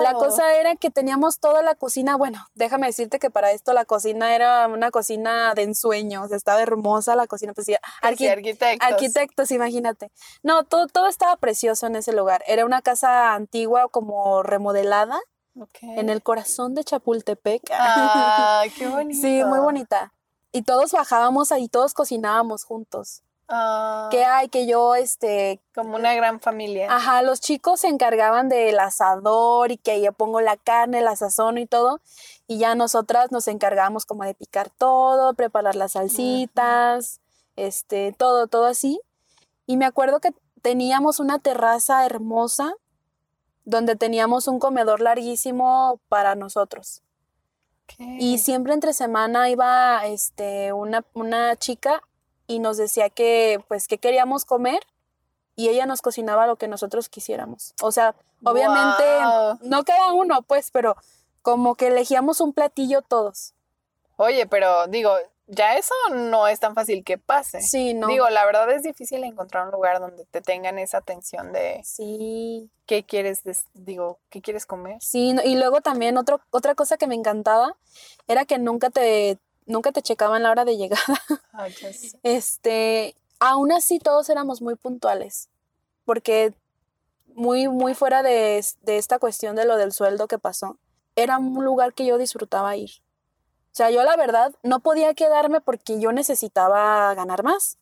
[0.00, 3.84] La cosa era que teníamos toda la cocina, bueno, déjame decirte que para esto la
[3.84, 8.78] cocina era una cocina de ensueño, o sea, estaba hermosa la cocina, pues sí, arquitectos.
[8.80, 10.10] arquitectos, imagínate.
[10.42, 12.42] No, todo, todo estaba precioso en ese lugar.
[12.46, 15.18] Era una casa antigua como remodelada.
[15.80, 17.62] En el corazón de Chapultepec.
[17.72, 19.18] Ah, qué bonito.
[19.22, 20.12] sí, muy bonita.
[20.52, 23.22] Y todos bajábamos ahí, todos cocinábamos juntos.
[23.48, 24.08] Ah.
[24.10, 25.60] Que hay, que yo, este...
[25.74, 26.88] Como una gran familia.
[26.90, 31.58] Ajá, los chicos se encargaban del asador y que yo pongo la carne, la sazón
[31.58, 32.00] y todo.
[32.48, 37.20] Y ya nosotras nos encargamos como de picar todo, preparar las salsitas,
[37.56, 39.00] este, todo, todo así.
[39.66, 42.74] Y me acuerdo que teníamos una terraza hermosa
[43.64, 47.02] donde teníamos un comedor larguísimo para nosotros.
[47.98, 52.02] Y siempre entre semana iba este, una, una chica
[52.46, 54.80] y nos decía que pues que queríamos comer
[55.56, 57.74] y ella nos cocinaba lo que nosotros quisiéramos.
[57.80, 59.04] O sea, obviamente
[59.62, 60.96] no cada uno, pues, pero
[61.42, 63.54] como que elegíamos un platillo todos.
[64.16, 65.12] Oye, pero digo,
[65.46, 67.60] ya eso no es tan fácil que pase.
[67.62, 68.08] Sí, no.
[68.08, 72.68] Digo, la verdad es difícil encontrar un lugar donde te tengan esa atención de Sí.
[72.86, 73.42] qué quieres,
[73.74, 74.98] digo, qué quieres comer.
[75.00, 77.76] Sí, y luego también otro, otra cosa que me encantaba
[78.26, 81.02] era que nunca te nunca te checaban la hora de llegada.
[82.22, 85.48] Este, aún así todos éramos muy puntuales,
[86.04, 86.54] porque
[87.34, 90.78] muy, muy fuera de, de esta cuestión de lo del sueldo que pasó,
[91.16, 92.90] era un lugar que yo disfrutaba ir.
[93.72, 97.76] O sea, yo la verdad no podía quedarme porque yo necesitaba ganar más.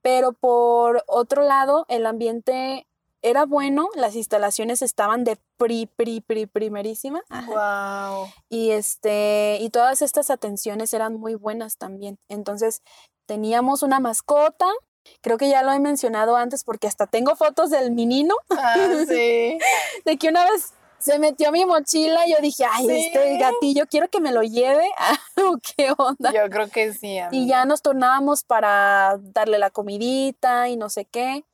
[0.00, 2.86] Pero por otro lado, el ambiente
[3.22, 7.22] era bueno, las instalaciones estaban de pri, pri, pri, primerísima.
[7.46, 8.28] Wow.
[8.48, 12.18] Y este, y todas estas atenciones eran muy buenas también.
[12.28, 12.82] Entonces,
[13.26, 14.66] teníamos una mascota.
[15.20, 18.34] Creo que ya lo he mencionado antes porque hasta tengo fotos del menino.
[18.50, 18.74] Ah,
[19.08, 19.58] sí.
[20.04, 23.86] de que una vez se metió a mi mochila y yo dije, ay, este gatillo,
[23.88, 24.88] quiero que me lo lleve.
[25.76, 26.32] ¿Qué onda?
[26.32, 27.18] Yo creo que sí.
[27.30, 31.44] Y ya nos tornábamos para darle la comidita y no sé qué.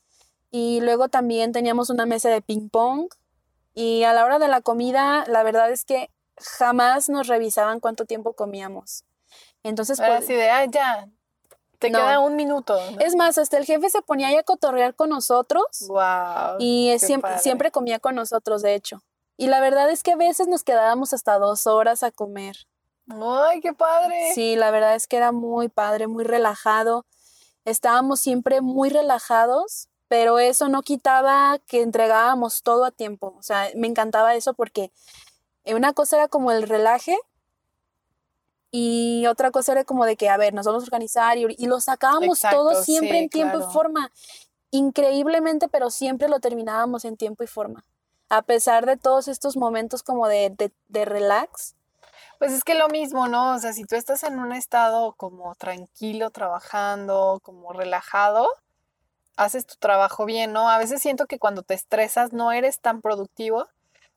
[0.53, 3.09] Y luego también teníamos una mesa de ping pong.
[3.74, 8.05] Y a la hora de la comida, la verdad es que jamás nos revisaban cuánto
[8.05, 9.05] tiempo comíamos.
[9.62, 11.09] Entonces, pues, así de, ah, ya,
[11.78, 12.78] te queda un minuto.
[13.00, 15.64] Es más, hasta el jefe se ponía ahí a cotorrear con nosotros.
[15.88, 16.57] Wow.
[16.59, 19.03] Y siempre, siempre comía con nosotros, de hecho.
[19.38, 22.57] Y la verdad es que a veces nos quedábamos hasta dos horas a comer.
[23.09, 24.32] ¡Ay, qué padre!
[24.34, 27.07] Sí, la verdad es que era muy padre, muy relajado.
[27.64, 33.35] Estábamos siempre muy relajados pero eso no quitaba que entregábamos todo a tiempo.
[33.39, 34.93] O sea, me encantaba eso porque
[35.65, 37.17] una cosa era como el relaje
[38.71, 41.81] y otra cosa era como de que, a ver, nos vamos a organizar y, lo
[41.81, 44.13] sacábamos todo siempre en tiempo y forma.
[44.71, 47.87] Increíblemente, pero siempre lo terminábamos en tiempo y forma.
[48.29, 50.55] A pesar de todos estos momentos como de,
[50.89, 51.75] de relax,
[52.39, 53.55] pues es que lo mismo, ¿no?
[53.55, 58.47] O sea, si tú estás en un estado como tranquilo, trabajando, como relajado,
[59.37, 60.68] haces tu trabajo bien, ¿no?
[60.68, 63.68] A veces siento que cuando te estresas no eres tan productivo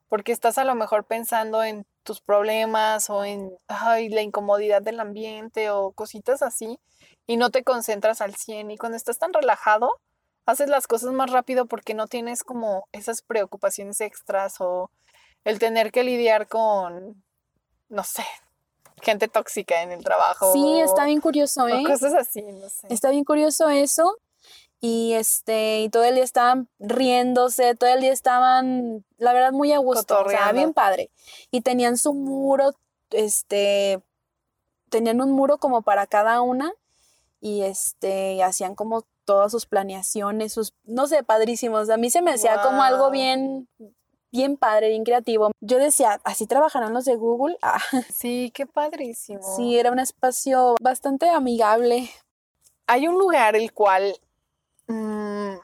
[0.09, 4.99] porque estás a lo mejor pensando en tus problemas o en ay, la incomodidad del
[4.99, 6.79] ambiente o cositas así
[7.25, 9.89] y no te concentras al 100 y cuando estás tan relajado
[10.45, 14.91] haces las cosas más rápido porque no tienes como esas preocupaciones extras o
[15.43, 17.23] el tener que lidiar con
[17.89, 18.25] no sé,
[19.01, 20.51] gente tóxica en el trabajo.
[20.53, 21.83] Sí, está bien curioso, ¿eh?
[21.85, 22.87] cosas así, no sé.
[22.89, 24.17] Está bien curioso eso
[24.85, 29.71] y este y todo el día estaban riéndose, todo el día estaban la verdad muy
[29.71, 31.09] a gusto, o sea, bien padre.
[31.49, 32.69] Y tenían su muro
[33.09, 34.03] este
[34.89, 36.71] tenían un muro como para cada una
[37.41, 41.89] y este hacían como todas sus planeaciones, sus no sé, padrísimos.
[41.89, 43.67] A mí se me hacía como algo bien
[44.31, 45.49] bien padre, bien creativo.
[45.61, 47.57] Yo decía, así trabajarán los de Google.
[47.63, 47.79] Ah.
[48.13, 49.41] Sí, qué padrísimo.
[49.55, 52.11] Sí, era un espacio bastante amigable.
[52.85, 54.15] Hay un lugar el cual
[54.87, 55.55] Mm,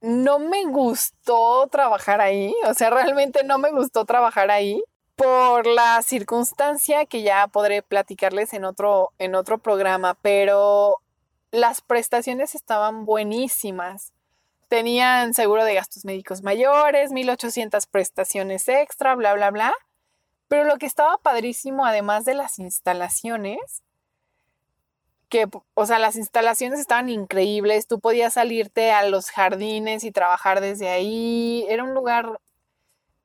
[0.00, 4.82] no me gustó trabajar ahí, o sea, realmente no me gustó trabajar ahí
[5.16, 10.98] por la circunstancia que ya podré platicarles en otro, en otro programa, pero
[11.50, 14.12] las prestaciones estaban buenísimas.
[14.68, 19.74] Tenían seguro de gastos médicos mayores, 1800 prestaciones extra, bla, bla, bla.
[20.46, 23.82] Pero lo que estaba padrísimo, además de las instalaciones,
[25.28, 30.60] que, o sea, las instalaciones estaban increíbles, tú podías salirte a los jardines y trabajar
[30.60, 32.40] desde ahí, era un lugar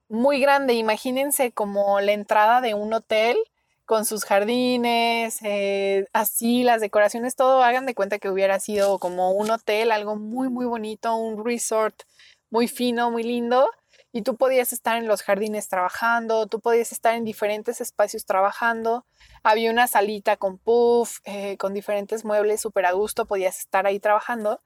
[0.10, 3.38] muy grande, imagínense como la entrada de un hotel
[3.86, 9.32] con sus jardines, eh, así las decoraciones, todo, hagan de cuenta que hubiera sido como
[9.32, 12.04] un hotel, algo muy, muy bonito, un resort
[12.50, 13.70] muy fino, muy lindo.
[14.16, 19.06] Y tú podías estar en los jardines trabajando, tú podías estar en diferentes espacios trabajando.
[19.42, 24.00] Había una salita con puff, eh, con diferentes muebles súper a gusto, podías estar ahí
[24.00, 24.62] trabajando.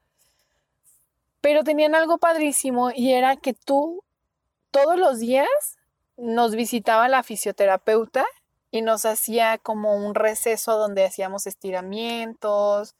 [1.40, 4.04] Pero tenían algo padrísimo y era que tú
[4.70, 5.48] todos los días
[6.18, 8.26] nos visitaba la fisioterapeuta
[8.70, 12.94] y nos hacía como un receso donde hacíamos estiramientos,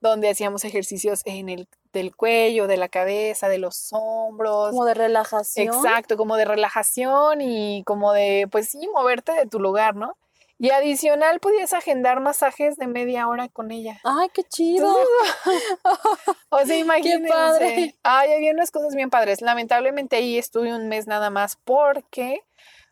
[0.00, 4.70] donde hacíamos ejercicios en el del cuello, de la cabeza, de los hombros.
[4.70, 5.74] Como de relajación.
[5.74, 10.16] Exacto, como de relajación y como de, pues sí, moverte de tu lugar, ¿no?
[10.58, 13.98] Y adicional podías agendar masajes de media hora con ella.
[14.04, 14.94] ¡Ay, qué chido!
[16.50, 17.26] o sea, imagínense.
[17.26, 17.98] ¡Qué padre!
[18.04, 19.40] Ay, había unas cosas bien padres.
[19.40, 22.44] Lamentablemente ahí estuve un mes nada más porque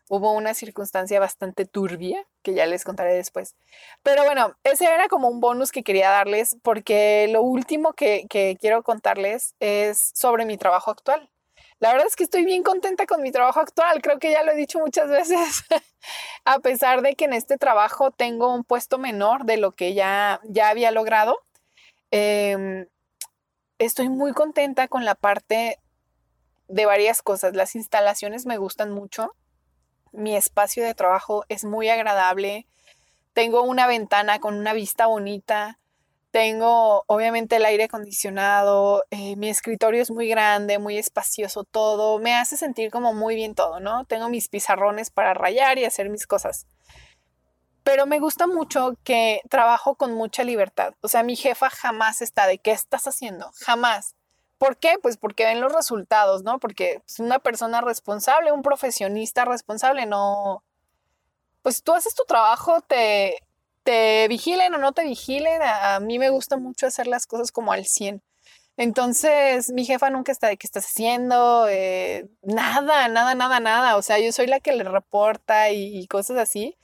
[0.09, 3.55] hubo una circunstancia bastante turbia que ya les contaré después.
[4.03, 8.25] Pero bueno, ese era como un bonus que quería darles porque lo último que,
[8.59, 11.29] quiero contarles es sobre mi trabajo actual.
[11.79, 14.51] La verdad es que estoy bien contenta con mi trabajo actual, creo que ya lo
[14.51, 15.63] he dicho muchas veces,
[16.45, 20.39] a pesar de que en este trabajo tengo un puesto menor de lo que ya,
[20.43, 21.39] ya había logrado.
[22.11, 22.87] Em,
[23.79, 25.79] estoy muy contenta con la parte
[26.67, 27.55] de varias cosas.
[27.55, 29.33] Las instalaciones me gustan mucho
[30.11, 32.67] mi espacio de trabajo es muy agradable.
[33.33, 35.79] Tengo una ventana con una vista bonita.
[36.31, 39.03] Tengo obviamente el aire acondicionado.
[39.11, 42.19] Eh, mi escritorio es muy grande, muy espacioso todo.
[42.19, 44.05] Me hace sentir como muy bien todo, ¿no?
[44.05, 46.67] Tengo mis pizarrones para rayar y hacer mis cosas.
[47.83, 50.93] Pero me gusta mucho que trabajo con mucha libertad.
[51.01, 53.51] O sea, mi jefa jamás está de qué estás haciendo.
[53.65, 54.15] Jamás.
[54.61, 54.99] ¿Por qué?
[55.01, 56.59] Pues porque ven los resultados, ¿no?
[56.59, 60.63] Porque es una persona responsable, un profesionista responsable, no.
[61.63, 63.39] Pues tú haces tu trabajo, te,
[63.83, 65.63] te vigilen o no te vigilen.
[65.63, 68.21] A, mí me gusta mucho hacer las cosas como al 100.
[68.77, 73.97] Entonces, mi jefa nunca está de qué estás haciendo, eh, nada, nada, nada, nada.
[73.97, 76.77] O sea, yo soy la que le reporta y, y, cosas así.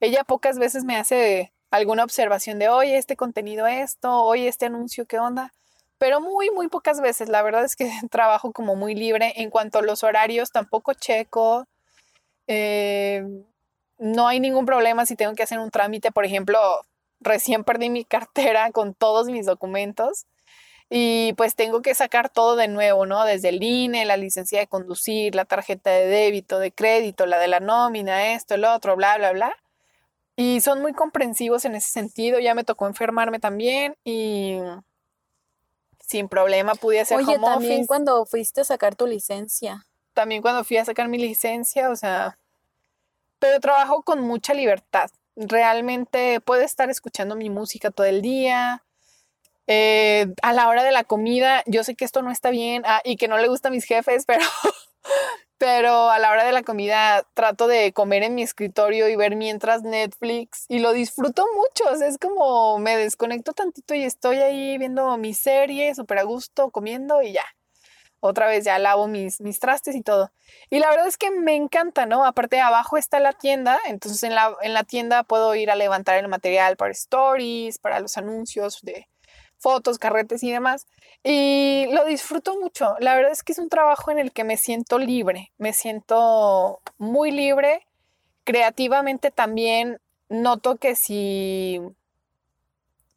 [0.00, 5.06] Ella pocas veces me hace alguna observación de, oye, este contenido esto, oye, este anuncio,
[5.06, 5.54] ¿qué onda?
[6.02, 7.28] Pero muy, muy pocas veces.
[7.28, 9.34] La verdad es que trabajo como muy libre.
[9.36, 11.68] En cuanto a los horarios, tampoco checo.
[12.48, 13.24] Eh,
[13.98, 16.10] no hay ningún problema si tengo que hacer un trámite.
[16.10, 16.58] Por ejemplo,
[17.20, 20.26] recién perdí mi cartera con todos mis documentos
[20.90, 23.24] y pues tengo que sacar todo de nuevo, ¿no?
[23.24, 27.46] Desde el INE, la licencia de conducir, la tarjeta de débito, de crédito, la de
[27.46, 29.56] la nómina, esto, el otro, bla, bla, bla.
[30.34, 32.40] Y son muy comprensivos en ese sentido.
[32.40, 34.58] Ya me tocó enfermarme también y
[36.12, 39.86] sin problema pude hacer Oye, también cuando fuiste a sacar tu licencia.
[40.12, 42.38] También cuando fui a sacar mi licencia, o sea,
[43.38, 45.10] pero trabajo con mucha libertad.
[45.36, 48.84] Realmente puedo estar escuchando mi música todo el día.
[49.66, 53.00] Eh, a la hora de la comida, yo sé que esto no está bien ah,
[53.04, 54.44] y que no le gusta a mis jefes, pero
[55.62, 59.36] pero a la hora de la comida trato de comer en mi escritorio y ver
[59.36, 64.38] mientras Netflix y lo disfruto mucho, o sea, es como me desconecto tantito y estoy
[64.38, 67.44] ahí viendo mi serie súper a gusto, comiendo y ya.
[68.18, 70.32] Otra vez ya lavo mis, mis trastes y todo.
[70.68, 72.24] Y la verdad es que me encanta, ¿no?
[72.24, 76.18] Aparte abajo está la tienda, entonces en la, en la tienda puedo ir a levantar
[76.18, 79.06] el material para stories, para los anuncios de,
[79.62, 80.86] fotos, carretes y demás.
[81.24, 82.96] Y lo disfruto mucho.
[82.98, 86.80] La verdad es que es un trabajo en el que me siento libre, me siento
[86.98, 87.86] muy libre.
[88.44, 91.80] Creativamente también noto que si,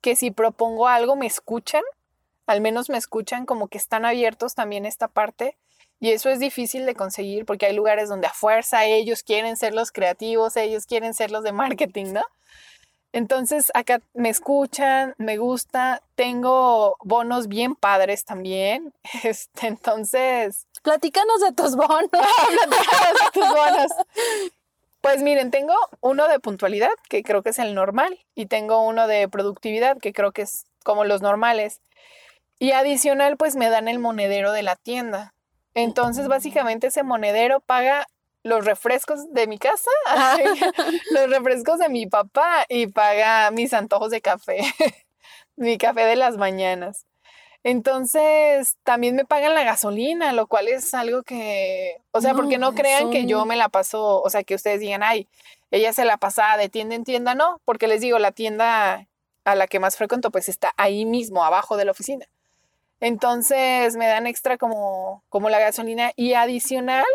[0.01, 1.83] que si propongo algo me escuchan,
[2.45, 5.57] al menos me escuchan como que están abiertos también esta parte.
[5.99, 9.73] Y eso es difícil de conseguir porque hay lugares donde a fuerza ellos quieren ser
[9.73, 12.21] los creativos, ellos quieren ser los de marketing, ¿no?
[13.15, 18.93] Entonces acá me escuchan, me gusta, tengo bonos bien padres también.
[19.23, 20.67] Este, entonces.
[20.83, 22.11] Platícanos de tus bonos.
[22.11, 23.91] de tus bonos.
[24.99, 29.07] Pues miren, tengo uno de puntualidad, que creo que es el normal, y tengo uno
[29.07, 31.79] de productividad, que creo que es como los normales.
[32.59, 35.33] Y adicional, pues me dan el monedero de la tienda.
[35.73, 38.07] Entonces, básicamente ese monedero paga
[38.45, 39.89] los refrescos de mi casa,
[41.11, 44.59] los refrescos de mi papá y paga mis antojos de café,
[45.55, 47.07] mi café de las mañanas.
[47.63, 52.75] Entonces, también me pagan la gasolina, lo cual es algo que, o sea, porque no
[52.75, 55.27] crean que yo me la paso, o sea, que ustedes digan, ay,
[55.71, 59.07] ella se la pasa de tienda en tienda, no, porque les digo, la tienda
[59.43, 62.27] a la que más frecuento, pues está ahí mismo, abajo de la oficina.
[62.99, 67.05] Entonces, me dan extra como, como la gasolina y adicional,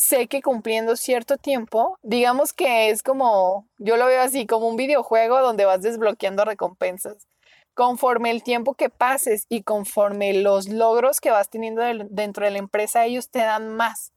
[0.00, 4.76] sé que cumpliendo cierto tiempo, digamos que es como, yo lo veo así, como un
[4.76, 7.28] videojuego donde vas desbloqueando recompensas.
[7.74, 12.58] Conforme el tiempo que pases y conforme los logros que vas teniendo dentro de la
[12.58, 14.12] empresa, ellos te dan más.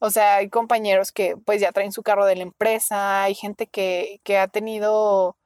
[0.00, 3.66] O sea, hay compañeros que pues ya traen su carro de la empresa, hay gente
[3.66, 5.38] que, que ha tenido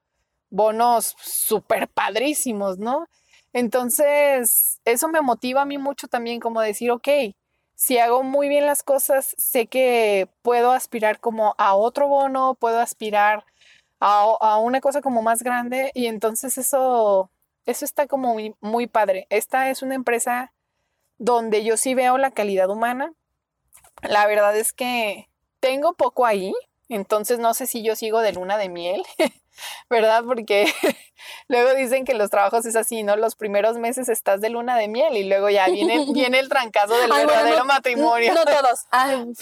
[0.50, 3.06] bonos súper padrísimos, ¿no?
[3.52, 7.08] Entonces, eso me motiva a mí mucho también como decir, ok,
[7.80, 12.78] si hago muy bien las cosas, sé que puedo aspirar como a otro bono, puedo
[12.78, 13.46] aspirar
[14.00, 17.30] a, una cosa como más grande y entonces eso,
[17.64, 19.26] eso está como muy, muy padre.
[19.30, 20.52] Esta es una empresa
[21.16, 23.14] donde yo sí veo la calidad humana.
[24.02, 26.52] La verdad es que tengo poco ahí,
[26.94, 29.04] entonces no sé si yo sigo de luna de miel,
[29.88, 30.24] ¿verdad?
[30.24, 30.66] Porque
[31.48, 33.16] luego dicen que los trabajos es así, ¿no?
[33.16, 36.96] Los primeros meses estás de luna de miel y luego ya viene, viene el trancazo
[36.96, 38.34] del verdadero matrimonio.
[38.34, 38.86] No, todos,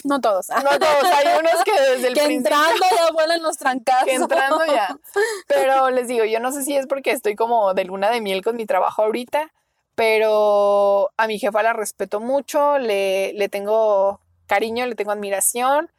[0.05, 0.49] no todos.
[0.51, 4.05] No todos, hay unos que desde el que entrando ya vuelan los trancazos.
[4.05, 4.99] Que entrando ya.
[5.47, 8.45] Pero les digo, yo no sé si es porque estoy como de luna de miel
[8.45, 9.53] con mi trabajo ahorita,
[9.95, 15.91] pero a mi jefa la respeto mucho, le, le tengo cariño, le tengo admiración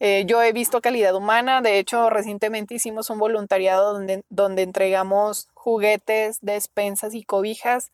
[0.00, 5.48] eh, yo he visto calidad humana, de hecho recientemente hicimos un voluntariado donde, donde entregamos
[5.54, 7.90] juguetes, despensas y cobijas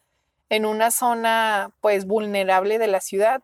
[0.51, 3.43] en una zona pues vulnerable de la ciudad.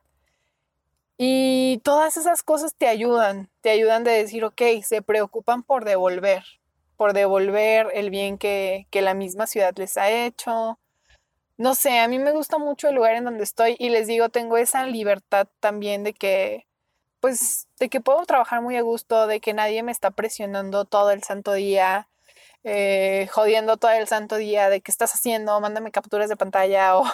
[1.16, 6.44] Y todas esas cosas te ayudan, te ayudan de decir, ok, se preocupan por devolver,
[6.96, 10.78] por devolver el bien que, que la misma ciudad les ha hecho.
[11.58, 14.30] No sé, a mí me gusta mucho el lugar en donde estoy y les digo,
[14.30, 16.66] tengo esa libertad también de que
[17.20, 21.10] pues de que puedo trabajar muy a gusto, de que nadie me está presionando todo
[21.10, 22.08] el santo día,
[22.64, 27.04] eh, jodiendo todo el santo día, de qué estás haciendo, mándame capturas de pantalla o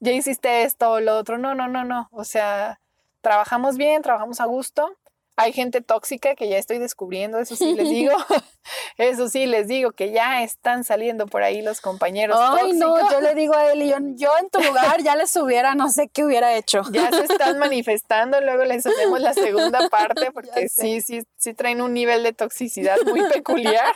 [0.00, 1.38] ya hiciste esto o lo otro.
[1.38, 2.08] No, no, no, no.
[2.12, 2.80] O sea,
[3.20, 4.96] trabajamos bien, trabajamos a gusto
[5.38, 8.12] hay gente tóxica que ya estoy descubriendo, eso sí les digo.
[8.98, 12.36] eso sí les digo que ya están saliendo por ahí los compañeros.
[12.40, 15.76] Ay, no, yo le digo a él, yo, yo en tu lugar ya les hubiera,
[15.76, 16.82] no sé qué hubiera hecho.
[16.90, 21.82] ya se están manifestando, luego les hacemos la segunda parte porque sí, sí, sí traen
[21.82, 23.94] un nivel de toxicidad muy peculiar.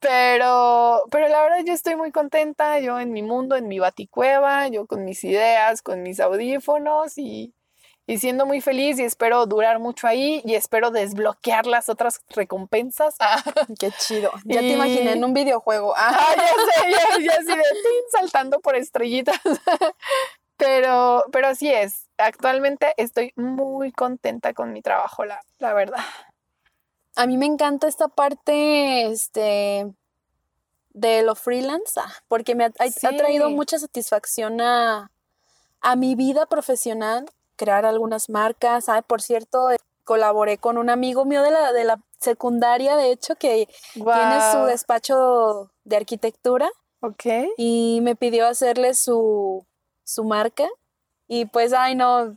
[0.00, 4.68] pero, pero la verdad yo estoy muy contenta, yo en mi mundo, en mi baticueva,
[4.68, 7.54] yo con mis ideas, con mis audífonos y
[8.06, 13.16] y siendo muy feliz y espero durar mucho ahí y espero desbloquear las otras recompensas.
[13.18, 13.42] Ah.
[13.78, 14.30] Qué chido.
[14.44, 15.94] Ya te imaginé en un videojuego.
[15.96, 17.62] Ah, ah ya sé, ya, ya de
[18.10, 19.40] saltando por estrellitas.
[20.56, 22.06] pero, pero así es.
[22.18, 26.04] Actualmente estoy muy contenta con mi trabajo, la, la verdad.
[27.16, 29.86] A mí me encanta esta parte, este,
[30.90, 35.10] de lo freelance, ah, porque me ha, traído mucha satisfacción a,
[35.80, 38.88] a mi vida profesional crear algunas marcas.
[38.88, 43.10] Ah, por cierto, eh, colaboré con un amigo mío de la, de la secundaria, de
[43.10, 46.70] hecho, que tiene su despacho de arquitectura.
[47.00, 47.24] Ok.
[47.56, 49.66] Y me pidió hacerle su,
[50.04, 50.68] su marca.
[51.28, 52.36] Y pues, ay, no,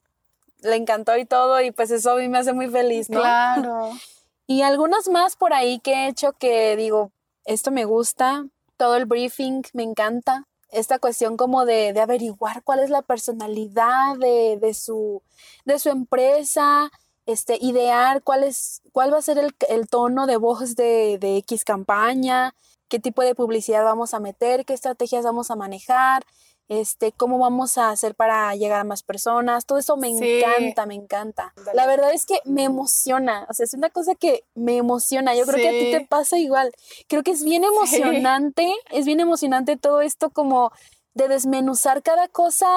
[0.61, 1.61] le encantó y todo.
[1.61, 3.20] Y pues eso a mí me hace muy feliz, ¿no?
[3.20, 3.91] Claro.
[4.47, 7.11] y algunas más por ahí que he hecho que digo,
[7.45, 8.45] esto me gusta.
[8.78, 14.18] Todo el briefing me encanta esta cuestión como de, de, averiguar cuál es la personalidad
[14.18, 15.22] de, de, su,
[15.65, 16.91] de su empresa,
[17.26, 21.38] este, idear cuál, es, cuál va a ser el, el tono de voz de, de,
[21.38, 22.55] X campaña,
[22.88, 26.26] qué tipo de publicidad vamos a meter, qué estrategias vamos a manejar,
[26.70, 30.95] este, cómo vamos a hacer para llegar a más personas, todo eso me encanta, me
[30.95, 31.53] encanta.
[31.74, 35.45] La verdad es que me emociona, o sea, es una cosa que me emociona, yo
[35.45, 36.72] creo que a ti te pasa igual,
[37.07, 40.72] creo que es bien emocionante, es bien emocionante todo esto como
[41.13, 42.68] de desmenuzar cada cosa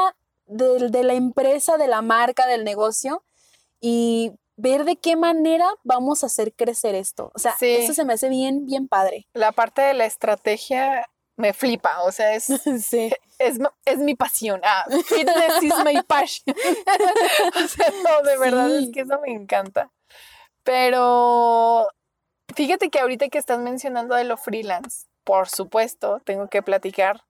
[0.46, 3.22] de, de la empresa, de la marca, del negocio
[3.80, 7.32] y ver de qué manera vamos a hacer crecer esto.
[7.34, 9.26] O sea, eso se me hace bien, bien padre.
[9.32, 11.06] La parte de la estrategia
[11.40, 12.50] me flipa, o sea, es,
[13.38, 14.60] es, mi pasión.
[14.62, 16.54] Ah, fitness is my passion.
[17.64, 19.90] o sea, no, de verdad es que eso me encanta.
[20.62, 21.88] Pero
[22.54, 27.22] fíjate que ahorita que estás mencionando de lo freelance, por supuesto, tengo que platicar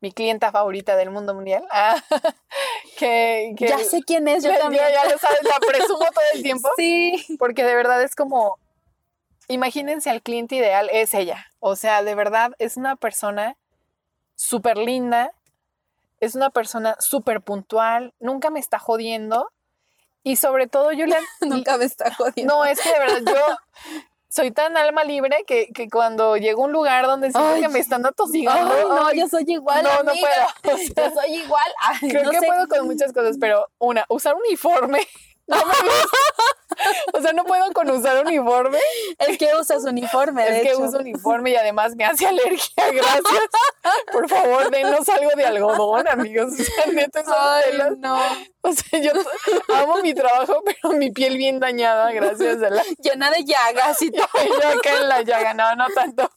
[0.00, 1.64] mi clienta favorita del mundo mundial.
[1.70, 2.02] Ah,
[2.98, 4.82] que, ya sé quién es, yo también.
[4.92, 6.68] Ya, lo sabes, la presumo todo el tiempo.
[6.76, 7.24] Sí.
[7.38, 8.58] Porque de verdad es como,
[9.52, 11.46] imagínense al cliente ideal, es ella.
[11.60, 13.56] O sea, de verdad es una persona
[14.34, 15.32] súper linda,
[16.20, 19.50] es una persona súper puntual, nunca me está jodiendo.
[20.24, 21.16] Y sobre todo yo le...
[21.40, 22.54] nunca me está jodiendo.
[22.54, 23.56] No, es que de verdad yo
[24.28, 27.80] soy tan alma libre que, que cuando llego a un lugar donde siento que me
[27.80, 28.88] están atosigando.
[28.88, 29.82] no, yo soy igual.
[29.82, 30.78] No, no puedo.
[30.96, 31.72] yo soy igual.
[32.00, 35.06] creo que puedo con muchas cosas, pero una, usar uniforme
[35.46, 36.18] No me gusta.
[37.14, 38.78] O sea, no puedo con usar uniforme.
[39.18, 40.80] Es que usas uniforme, de Es que hecho.
[40.82, 42.90] uso uniforme y además me hace alergia.
[42.92, 43.24] Gracias.
[44.12, 46.52] Por favor, denos algo de algodón, amigos.
[46.52, 48.18] O sea, esas Ay, telas- no.
[48.64, 49.10] O sea, yo
[49.74, 52.82] amo mi trabajo, pero mi piel bien dañada, gracias a la.
[53.02, 54.26] Llena de llagas y todo.
[54.62, 56.30] Yo acá en la llaga, no, no tanto.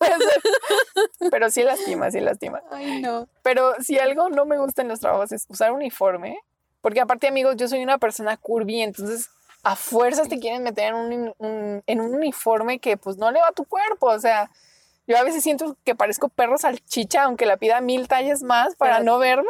[1.32, 2.62] Pero sí lastima, sí lastima.
[2.72, 3.28] Ay, no.
[3.44, 6.40] Pero si algo no me gusta en los trabajos es usar uniforme,
[6.82, 9.30] porque aparte, amigos, yo soy una persona curvy, entonces
[9.66, 13.40] a fuerzas te quieren meter en un, un- en un uniforme que pues no le
[13.42, 14.50] va a tu cuerpo, o sea,
[15.08, 18.94] yo a veces siento que parezco perro salchicha, aunque la pida mil tallas más para
[19.00, 19.50] Pero- no verme.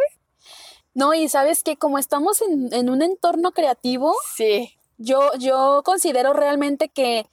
[0.93, 6.32] No, y sabes que como estamos en, en un entorno creativo, Sí, yo, yo considero
[6.34, 7.28] realmente que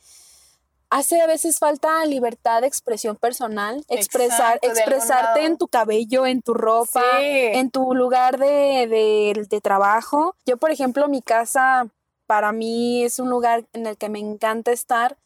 [0.90, 6.42] hace a veces falta libertad de expresión personal, expresar, Exacto, expresarte en tu cabello, en
[6.42, 7.24] tu ropa, Sí.
[7.26, 10.34] en tu lugar de, de- de trabajo.
[10.44, 11.86] Yo, por ejemplo, mi casa
[12.32, 15.18] para mí es un lugar en el que me encanta estar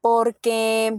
[0.00, 0.98] porque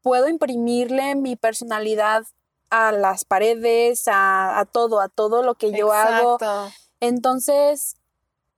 [0.00, 2.24] puedo imprimirle mi personalidad
[2.70, 6.36] a las paredes, a, a todo, a todo lo que yo hago.
[6.36, 6.72] exacto.
[7.00, 7.96] Entonces,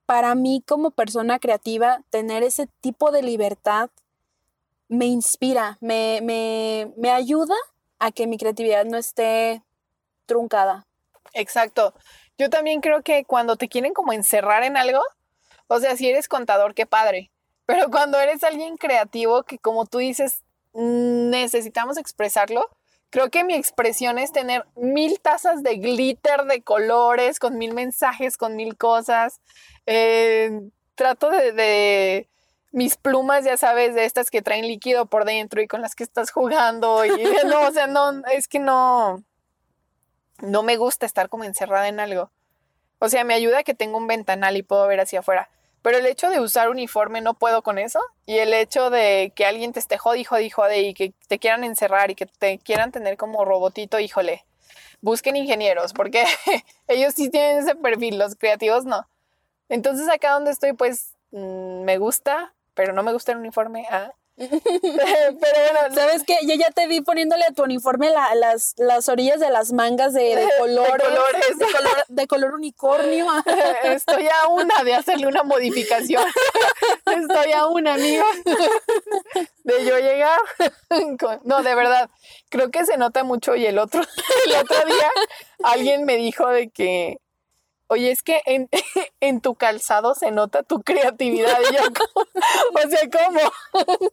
[0.07, 3.91] para mí como persona creativa, tener ese tipo de libertad
[4.87, 7.57] me inspira, me, me, me ayuda
[7.99, 9.65] a que mi creatividad no esté
[10.27, 10.87] truncada.
[11.33, 11.93] Exacto.
[12.39, 15.03] Yo también creo que cuando te quieren como encerrar en algo,
[15.69, 17.31] o sea, si eres contador, qué padre.
[17.67, 20.43] Pero cuando eres alguien creativo que como tú dices,
[20.73, 22.69] mm, necesitamos expresarlo,
[23.11, 28.37] creo que mi expresión es tener mil tazas de glitter de colores, con mil mensajes,
[28.37, 29.41] con mil cosas.
[29.87, 30.61] Eh,
[30.95, 32.29] trato de,
[32.73, 36.05] mis plumas, ya sabes, de estas que traen líquido por dentro y con las que
[36.05, 37.05] estás jugando.
[37.05, 37.11] Y
[37.47, 39.23] no, o sea, no, es que no
[40.41, 42.31] no me gusta estar como encerrada en algo.
[43.05, 45.51] O sea, me ayuda que tengo un ventanal y puedo ver hacia afuera.
[45.83, 48.01] Pero el hecho de usar uniforme no puedo con eso.
[48.25, 51.65] Y el hecho de que alguien te esté jodi, jodi, jode y que te quieran
[51.65, 54.47] encerrar y que te quieran tener como robotito, híjole.
[55.03, 56.25] Busquen ingenieros porque
[56.89, 59.07] ellos sí tienen ese perfil, los creativos no.
[59.69, 63.87] Entonces acá donde estoy, pues mm, me gusta, pero no me gusta el uniforme.
[63.91, 64.13] ah.
[64.37, 66.37] pero bueno, ¿Sabes qué?
[66.43, 70.13] Yo ya te vi poniéndole a tu uniforme la- las, las orillas de las mangas
[70.13, 71.59] de, de colores, colores.
[71.59, 73.27] de color, de color unicornio.
[73.85, 76.25] Estoy a una de hacerle una modificación.
[77.07, 78.25] Estoy a una, amigo,
[79.65, 80.41] de yo llegar.
[81.21, 82.11] con- No, de verdad,
[82.49, 83.55] creo que se nota mucho.
[83.55, 84.03] Y el otro,
[84.47, 85.11] el otro día
[85.63, 87.19] alguien me dijo de que,
[87.89, 88.69] oye, es que en,
[89.21, 91.59] en tu calzado se nota tu creatividad.
[91.71, 91.83] Y yo,
[92.15, 92.27] ¿cómo?
[92.85, 93.41] o sea, ¿cómo?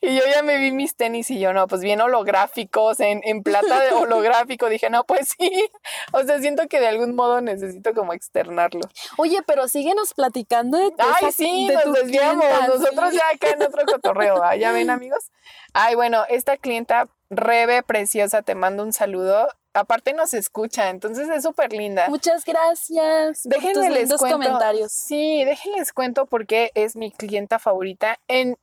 [0.00, 3.42] Y yo ya me vi mis tenis y yo, no, pues bien holográficos, en, en
[3.42, 4.68] plata de holográfico.
[4.68, 5.68] Dije, no, pues sí.
[6.12, 8.80] O sea, siento que de algún modo necesito como externarlo.
[9.18, 12.44] Oye, pero síguenos platicando de, de Ay, esa- sí, de nos tu desviamos.
[12.46, 13.16] clienta, Nosotros sí.
[13.18, 14.42] ya acá en otro cotorreo.
[14.42, 14.56] ¿ah?
[14.56, 15.30] ¿Ya ven, amigos?
[15.74, 19.48] Ay, bueno, esta clienta, Rebe, preciosa, te mando un saludo.
[19.78, 22.08] Aparte nos escucha, entonces es súper linda.
[22.08, 23.42] Muchas gracias.
[23.44, 24.38] por Déjenme tus les lindos cuento.
[24.38, 24.92] comentarios.
[24.92, 28.18] Sí, déjenles cuento por qué es mi clienta favorita.
[28.26, 28.56] En,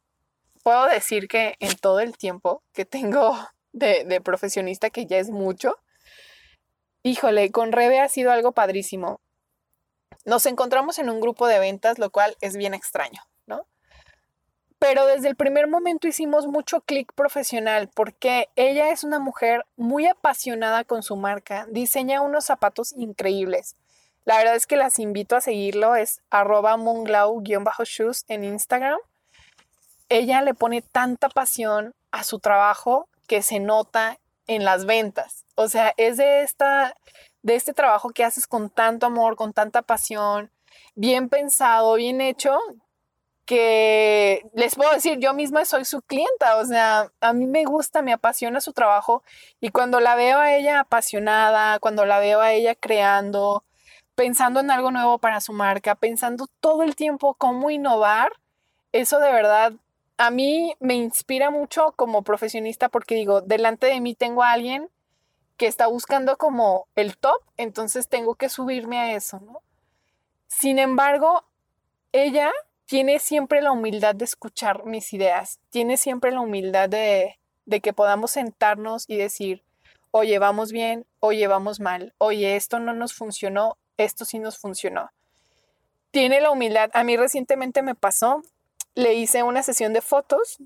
[0.61, 3.37] puedo decir que en todo el tiempo que tengo
[3.71, 5.77] de, de profesionista, que ya es mucho,
[7.03, 9.21] híjole, con Rebe ha sido algo padrísimo.
[10.25, 13.21] Nos encontramos en un grupo de ventas, lo cual es bien extraño.
[14.79, 20.05] Pero desde el primer momento hicimos mucho clic profesional porque ella es una mujer muy
[20.05, 23.75] apasionada con su marca, diseña unos zapatos increíbles.
[24.25, 28.97] La verdad es que las invito a seguirlo, es arroba munglau-shoes en Instagram.
[30.09, 34.17] Ella le pone tanta pasión a su trabajo que se nota
[34.47, 35.45] en las ventas.
[35.55, 36.95] O sea, es de, esta,
[37.43, 40.51] de este trabajo que haces con tanto amor, con tanta pasión,
[40.95, 42.57] bien pensado, bien hecho,
[43.45, 48.01] que les puedo decir, yo misma soy su clienta, o sea, a mí me gusta,
[48.01, 49.23] me apasiona su trabajo
[49.61, 53.63] y cuando la veo a ella apasionada, cuando la veo a ella creando,
[54.15, 58.31] pensando en algo nuevo para su marca, pensando todo el tiempo cómo innovar,
[58.91, 59.73] eso de verdad
[60.17, 64.89] a mí me inspira mucho como profesionista porque digo, delante de mí tengo a alguien
[65.57, 69.61] que está buscando como el top, entonces tengo que subirme a eso, ¿no?
[70.47, 71.43] Sin embargo,
[72.11, 72.51] ella
[72.85, 77.93] tiene siempre la humildad de escuchar mis ideas, tiene siempre la humildad de, de que
[77.93, 79.63] podamos sentarnos y decir,
[80.11, 85.11] oye, vamos bien, oye, vamos mal, oye, esto no nos funcionó, esto sí nos funcionó.
[86.11, 86.89] Tiene la humildad.
[86.93, 88.41] A mí recientemente me pasó,
[88.93, 90.59] le hice una sesión de fotos.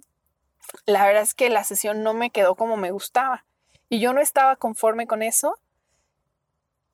[0.85, 3.45] La verdad es que la sesión no me quedó como me gustaba
[3.89, 5.57] y yo no estaba conforme con eso.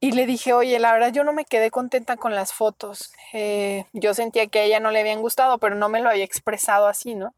[0.06, 3.11] Y le dije, oye, la verdad yo no me quedé contenta con las fotos.
[3.34, 6.23] Eh, yo sentía que a ella no le habían gustado, pero no me lo había
[6.23, 7.34] expresado así, ¿no?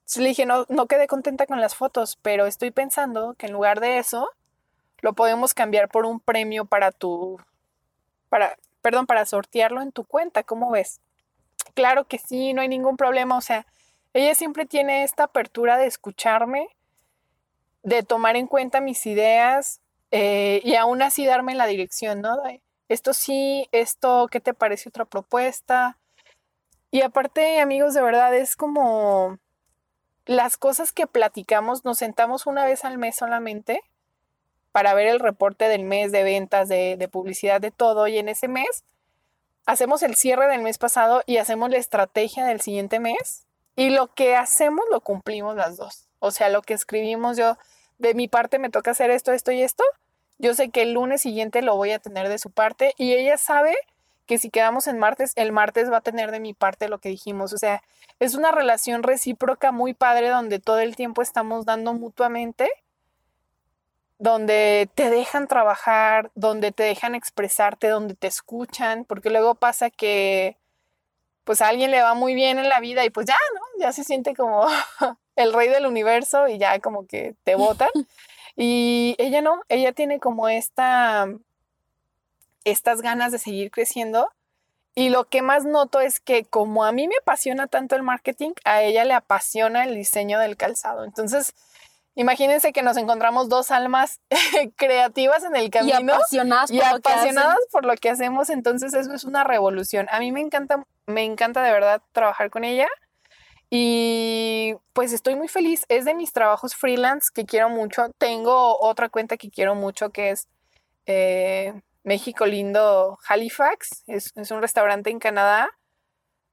[0.00, 3.54] Entonces le dije, no, no quedé contenta con las fotos, pero estoy pensando que en
[3.54, 4.28] lugar de eso,
[4.98, 7.40] lo podemos cambiar por un premio para tu,
[8.28, 11.00] para, perdón, para sortearlo en tu cuenta, ¿cómo ves?
[11.72, 13.64] Claro que sí, no hay ningún problema, o sea,
[14.12, 16.68] ella siempre tiene esta apertura de escucharme,
[17.82, 19.80] de tomar en cuenta mis ideas
[20.10, 22.36] eh, y aún así darme la dirección, ¿no?
[22.88, 25.98] Esto sí, esto, ¿qué te parece otra propuesta?
[26.90, 29.38] Y aparte, amigos, de verdad es como
[30.26, 33.80] las cosas que platicamos, nos sentamos una vez al mes solamente
[34.72, 38.28] para ver el reporte del mes de ventas, de, de publicidad, de todo, y en
[38.28, 38.84] ese mes
[39.66, 43.46] hacemos el cierre del mes pasado y hacemos la estrategia del siguiente mes
[43.76, 46.08] y lo que hacemos lo cumplimos las dos.
[46.18, 47.56] O sea, lo que escribimos yo,
[48.00, 49.84] de mi parte me toca hacer esto, esto y esto.
[50.38, 53.36] Yo sé que el lunes siguiente lo voy a tener de su parte y ella
[53.36, 53.76] sabe
[54.26, 57.10] que si quedamos en martes, el martes va a tener de mi parte lo que
[57.10, 57.52] dijimos.
[57.52, 57.82] O sea,
[58.18, 62.70] es una relación recíproca muy padre donde todo el tiempo estamos dando mutuamente,
[64.18, 70.56] donde te dejan trabajar, donde te dejan expresarte, donde te escuchan, porque luego pasa que
[71.44, 73.60] pues a alguien le va muy bien en la vida y pues ya, ¿no?
[73.80, 74.66] Ya se siente como
[75.42, 77.90] el rey del universo y ya como que te votan.
[78.56, 81.28] Y ella no, ella tiene como esta,
[82.64, 84.28] estas ganas de seguir creciendo.
[84.94, 88.50] Y lo que más noto es que como a mí me apasiona tanto el marketing,
[88.64, 91.04] a ella le apasiona el diseño del calzado.
[91.04, 91.54] Entonces,
[92.16, 94.20] imagínense que nos encontramos dos almas
[94.76, 95.98] creativas en el camino.
[95.98, 98.50] Y apasionadas, y apasionadas por lo que hacemos.
[98.50, 100.06] Entonces, eso es una revolución.
[100.10, 102.88] A mí me encanta me encanta de verdad trabajar con ella.
[103.70, 105.86] Y pues estoy muy feliz.
[105.88, 108.10] Es de mis trabajos freelance que quiero mucho.
[108.18, 110.48] Tengo otra cuenta que quiero mucho que es
[111.06, 114.02] eh, México Lindo Halifax.
[114.08, 115.70] Es, es, un restaurante en Canadá.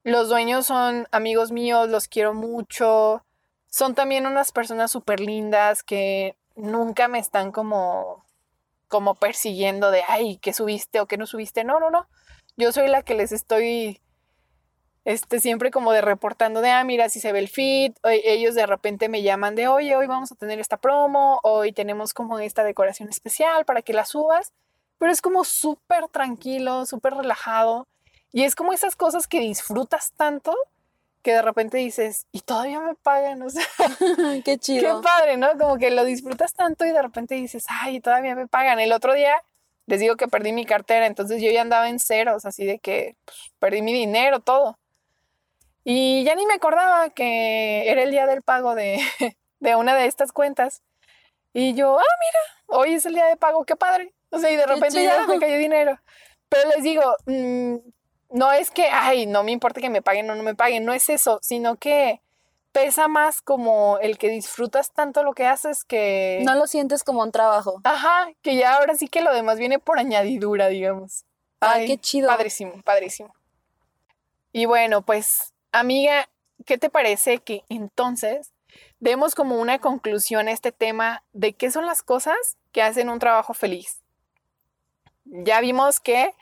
[0.03, 3.26] Los dueños son amigos míos, los quiero mucho.
[3.68, 8.23] Son también unas personas súper lindas que nunca me están como,
[8.88, 11.64] como persiguiendo de, ay, ¿qué subiste o qué no subiste?
[11.64, 12.07] No, no, no.
[12.57, 14.02] Yo soy la que les estoy
[15.07, 18.65] este, siempre como de reportando de, ah, mira, si se ve el fit, ellos de
[18.65, 22.65] repente me llaman de, oye, hoy vamos a tener esta promo, hoy tenemos como esta
[22.65, 24.51] decoración especial para que la subas,
[24.97, 27.88] pero es como súper tranquilo, súper relajado,
[28.34, 30.53] y es como esas cosas que disfrutas tanto
[31.21, 33.63] que de repente dices, y todavía me pagan, o sea,
[34.43, 34.97] qué chido.
[34.97, 35.57] Qué padre, ¿no?
[35.57, 38.81] Como que lo disfrutas tanto y de repente dices, ay, todavía me pagan.
[38.81, 39.41] El otro día
[39.85, 43.15] les digo que perdí mi cartera, entonces yo ya andaba en ceros, así de que
[43.23, 44.77] pues, perdí mi dinero, todo.
[45.89, 48.99] Y ya ni me acordaba que era el día del pago de,
[49.61, 50.84] de una de estas cuentas.
[51.53, 54.14] Y yo, ah, mira, hoy es el día de pago, qué padre.
[54.30, 55.97] O sea, y de repente ya me cayó dinero.
[56.49, 57.77] Pero les digo, mmm,
[58.31, 60.91] no es que, ay, no me importa que me paguen o no me paguen, no
[60.91, 62.22] es eso, sino que
[62.73, 66.41] pesa más como el que disfrutas tanto lo que haces que...
[66.43, 67.80] No lo sientes como un trabajo.
[67.85, 71.23] Ajá, que ya ahora sí que lo demás viene por añadidura, digamos.
[71.61, 72.27] Ay, ay qué chido.
[72.27, 73.34] Padrísimo, padrísimo.
[74.51, 76.28] Y bueno, pues Amiga,
[76.66, 78.52] ¿qué te parece que entonces
[78.99, 83.20] demos como una conclusión a este tema de qué son las cosas que hacen un
[83.20, 84.02] trabajo feliz?
[85.26, 86.34] Ya vimos que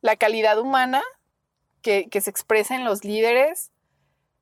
[0.00, 1.02] la calidad humana
[1.82, 3.72] que, se expresa en los líderes,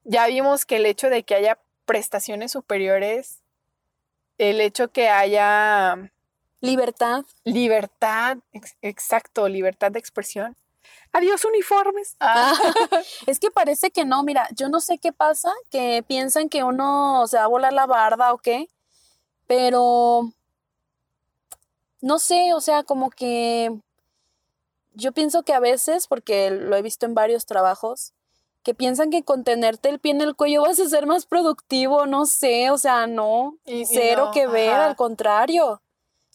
[0.04, 3.38] ya vimos que el hecho de que haya prestaciones superiores,
[4.36, 6.12] el hecho que haya...
[6.60, 7.24] Libertad.
[7.44, 8.36] Libertad,
[8.82, 10.58] exacto, libertad de expresión
[11.16, 12.16] adiós uniformes.
[12.20, 12.54] Ah.
[13.26, 17.26] es que parece que no, mira, yo no sé qué pasa, que piensan que uno
[17.26, 18.68] se va a volar la barda o qué,
[19.46, 20.30] pero
[22.00, 23.74] no sé, o sea, como que
[24.94, 28.12] yo pienso que a veces, porque lo he visto en varios trabajos,
[28.62, 32.06] que piensan que con tenerte el pie en el cuello vas a ser más productivo,
[32.06, 33.56] no sé, o sea, no,
[33.86, 35.80] cero que ver, al contrario,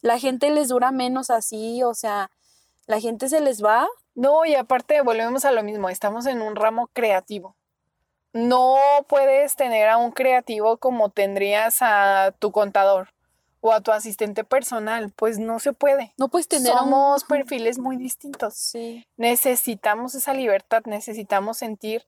[0.02, 2.32] la gente les dura menos así, o sea,
[2.88, 6.56] la gente se les va no, y aparte volvemos a lo mismo, estamos en un
[6.56, 7.56] ramo creativo.
[8.34, 8.78] No
[9.08, 13.10] puedes tener a un creativo como tendrías a tu contador
[13.60, 16.14] o a tu asistente personal, pues no se puede.
[16.18, 18.56] No puedes tener Somos perfiles muy distintos.
[18.56, 19.06] Sí.
[19.18, 22.06] Necesitamos esa libertad, necesitamos sentir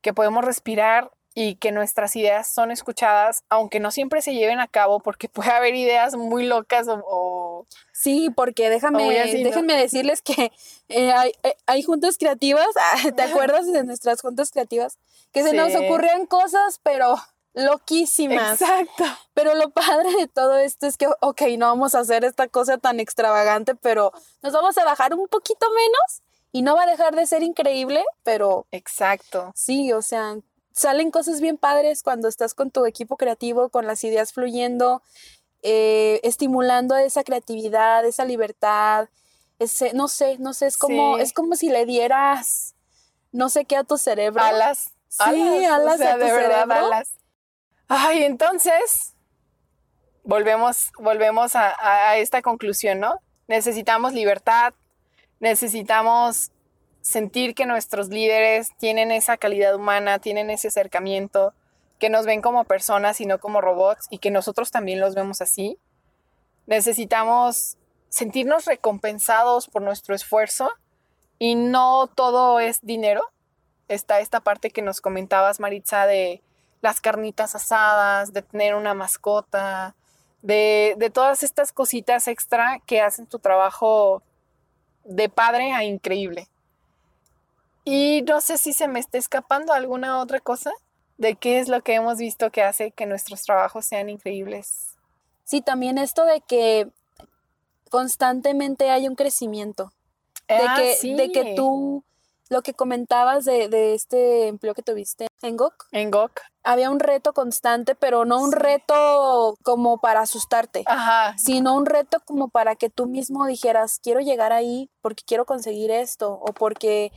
[0.00, 4.68] que podemos respirar y que nuestras ideas son escuchadas, aunque no siempre se lleven a
[4.68, 7.66] cabo, porque puede haber ideas muy locas o...
[7.92, 10.50] sí, porque déjame, déjenme decirles que
[10.88, 12.66] eh, hay, eh, hay, juntas creativas,
[13.16, 14.98] ¿te acuerdas de nuestras juntas creativas?
[15.30, 17.16] Que se nos ocurrían cosas, pero
[17.52, 18.62] loquísimas.
[18.62, 19.04] Exacto.
[19.34, 22.78] Pero lo padre de todo esto es que, ok, no vamos a hacer esta cosa
[22.78, 24.10] tan extravagante, pero
[24.40, 28.02] nos vamos a bajar un poquito menos y no va a dejar de ser increíble,
[28.22, 29.52] pero Exacto.
[29.54, 30.36] sí, o sea,
[30.76, 35.02] salen cosas bien padres cuando estás con tu equipo creativo, con las ideas fluyendo,
[35.62, 39.08] eh, estimulando esa creatividad, esa libertad,
[39.58, 41.22] ese, no sé, no sé, es como, Sí.
[41.22, 42.74] es como si le dieras,
[43.32, 44.42] no sé qué a tu cerebro.
[44.42, 44.90] Alas.
[45.08, 46.86] Sí, alas o sea, a tu de verdad, cerebro.
[46.86, 47.10] alas.
[47.88, 49.14] Ay, entonces,
[50.24, 53.20] volvemos, volvemos a, a- a esta conclusión, ¿no?
[53.48, 54.74] Necesitamos libertad,
[55.40, 56.50] necesitamos
[57.06, 61.54] sentir que nuestros líderes tienen esa calidad humana, tienen ese acercamiento,
[62.00, 65.40] que nos ven como personas y no como robots y que nosotros también los vemos
[65.40, 65.78] así.
[66.66, 67.76] Necesitamos
[68.08, 70.68] sentirnos recompensados por nuestro esfuerzo
[71.38, 73.22] y no todo es dinero.
[73.86, 76.42] Está esta parte que nos comentabas, Maritza, de
[76.82, 79.94] las carnitas asadas, de tener una mascota,
[80.42, 84.24] de, todas estas cositas extra que hacen tu trabajo
[85.04, 86.48] de padre a increíble.
[87.88, 90.72] Y no sé si se me está escapando alguna otra cosa
[91.18, 94.96] de qué es lo que hemos visto que hace que nuestros trabajos sean increíbles.
[95.44, 96.88] Sí, también esto de que
[97.90, 99.92] constantemente hay un crecimiento.
[100.48, 101.14] De, Ah, que, sí.
[101.14, 102.02] de que tú,
[102.50, 106.40] lo que comentabas de, de este empleo que tuviste en GOC, En GOC.
[106.64, 108.58] había un reto constante, pero no un Sí.
[108.58, 111.38] reto como para asustarte, Ajá.
[111.38, 115.92] sino un reto como para que tú mismo dijeras, quiero llegar ahí porque quiero conseguir
[115.92, 117.12] esto o porque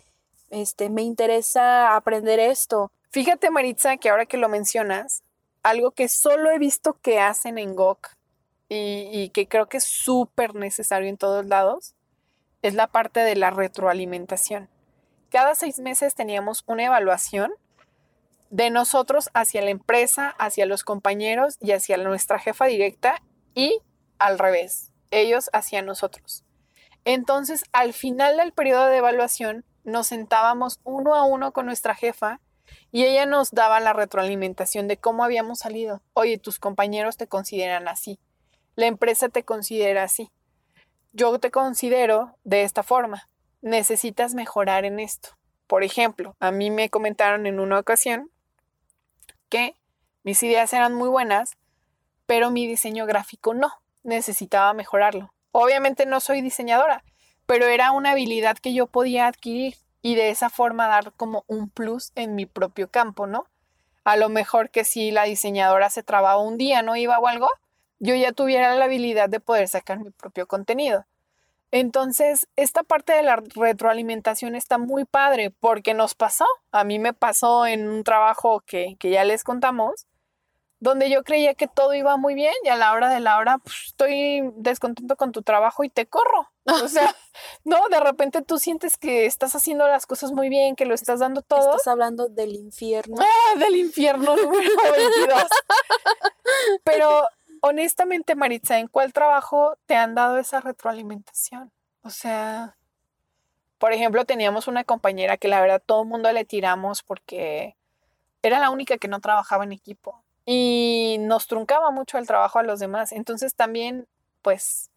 [0.50, 2.92] este, me interesa aprender esto.
[3.12, 5.24] Fíjate, Maritza, que ahora que lo mencionas,
[5.64, 8.16] algo que solo he visto que hacen en GOC
[8.70, 11.96] y, y que creo que es súper necesario en todos lados,
[12.62, 14.70] es la parte de la retroalimentación.
[15.30, 17.54] Cada seis meses teníamos una evaluación
[18.50, 23.22] de nosotros hacia la empresa, hacia los compañeros y hacia nuestra jefa directa
[23.54, 23.80] y
[24.18, 26.44] al revés, ellos hacia nosotros.
[27.06, 32.40] Entonces, al final del periodo de evaluación, nos sentábamos uno a uno con nuestra jefa
[32.92, 36.02] y ella nos daba la retroalimentación de cómo habíamos salido.
[36.14, 38.20] Oye, tus compañeros te consideran así.
[38.76, 40.32] La empresa te considera así.
[41.12, 43.30] Yo te considero de esta forma.
[43.62, 45.30] Necesitas mejorar en esto.
[45.68, 48.32] Por ejemplo, a mí me comentaron en una ocasión
[49.50, 49.76] que
[50.24, 51.58] mis ideas eran muy buenas,
[52.26, 53.72] pero mi diseño gráfico no.
[54.04, 55.34] Necesitaba mejorarlo.
[55.52, 57.04] Obviamente no soy diseñadora,
[57.50, 59.74] pero era una habilidad que yo podía adquirir
[60.04, 63.48] y de esa forma dar como un plus en mi propio campo, ¿no?
[64.04, 67.50] A lo mejor que si la diseñadora se trababa un día, no iba o algo,
[67.98, 71.08] yo ya tuviera la habilidad de poder sacar mi propio contenido.
[71.72, 76.46] Entonces, esta parte de la retroalimentación está muy padre porque nos pasó.
[76.72, 80.06] A mí me pasó en un trabajo que, que ya les contamos,
[80.80, 83.58] donde yo creía que todo iba muy bien y a la hora de la hora
[83.58, 86.48] pues, estoy descontento con tu trabajo y te corro.
[86.84, 87.16] O sea,
[87.64, 91.20] no, de repente tú sientes que estás haciendo las cosas muy bien, que lo estás
[91.20, 91.72] dando todo.
[91.72, 93.18] Estás hablando del infierno.
[93.20, 95.44] ¡Ah, del infierno número 22.
[96.84, 97.26] Pero
[97.62, 101.72] honestamente, Maritza, ¿en cuál trabajo te han dado esa retroalimentación?
[102.04, 102.78] O sea,
[103.78, 107.76] por ejemplo, teníamos una compañera que la verdad todo el mundo le tiramos porque
[108.42, 112.64] era la única que no trabajaba en equipo y nos truncaba mucho el trabajo a
[112.64, 113.12] los demás.
[113.12, 114.08] Entonces también,
[114.42, 114.89] pues,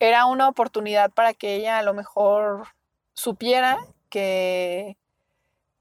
[0.00, 2.68] era una oportunidad para que ella a lo mejor
[3.14, 3.78] supiera
[4.10, 4.96] que,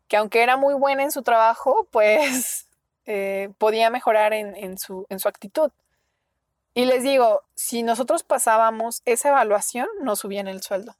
[0.07, 2.68] que aunque era muy buena en su trabajo, pues
[3.06, 5.72] eh, podía mejorar en, en su, en su actitud.
[6.73, 10.95] Y les digo, si nosotros pasábamos esa evaluación, nos subían el sueldo.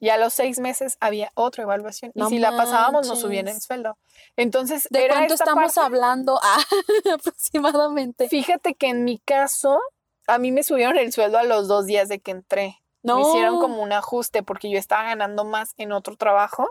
[0.00, 2.10] Y a los seis meses había otra evaluación.
[2.14, 3.96] No y si la pasábamos, nos subían el sueldo.
[4.36, 6.40] Entonces, ¿De era cuánto esta estamos parte- hablando?
[6.42, 6.58] Ah,
[7.14, 8.28] aproximadamente.
[8.28, 9.80] Fíjate que en mi caso,
[10.26, 12.82] a mí me subieron el sueldo a los dos días de que entré.
[13.02, 13.16] No.
[13.16, 16.68] Me hicieron como un ajuste porque yo estaba ganando más en otro trabajo.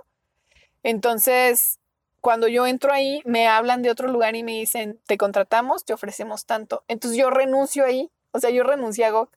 [0.83, 1.79] Entonces,
[2.21, 5.93] cuando yo entro ahí, me hablan de otro lugar y me dicen, te contratamos, te
[5.93, 6.83] ofrecemos tanto.
[6.87, 9.35] Entonces yo renuncio ahí, o sea, yo renuncié a GOC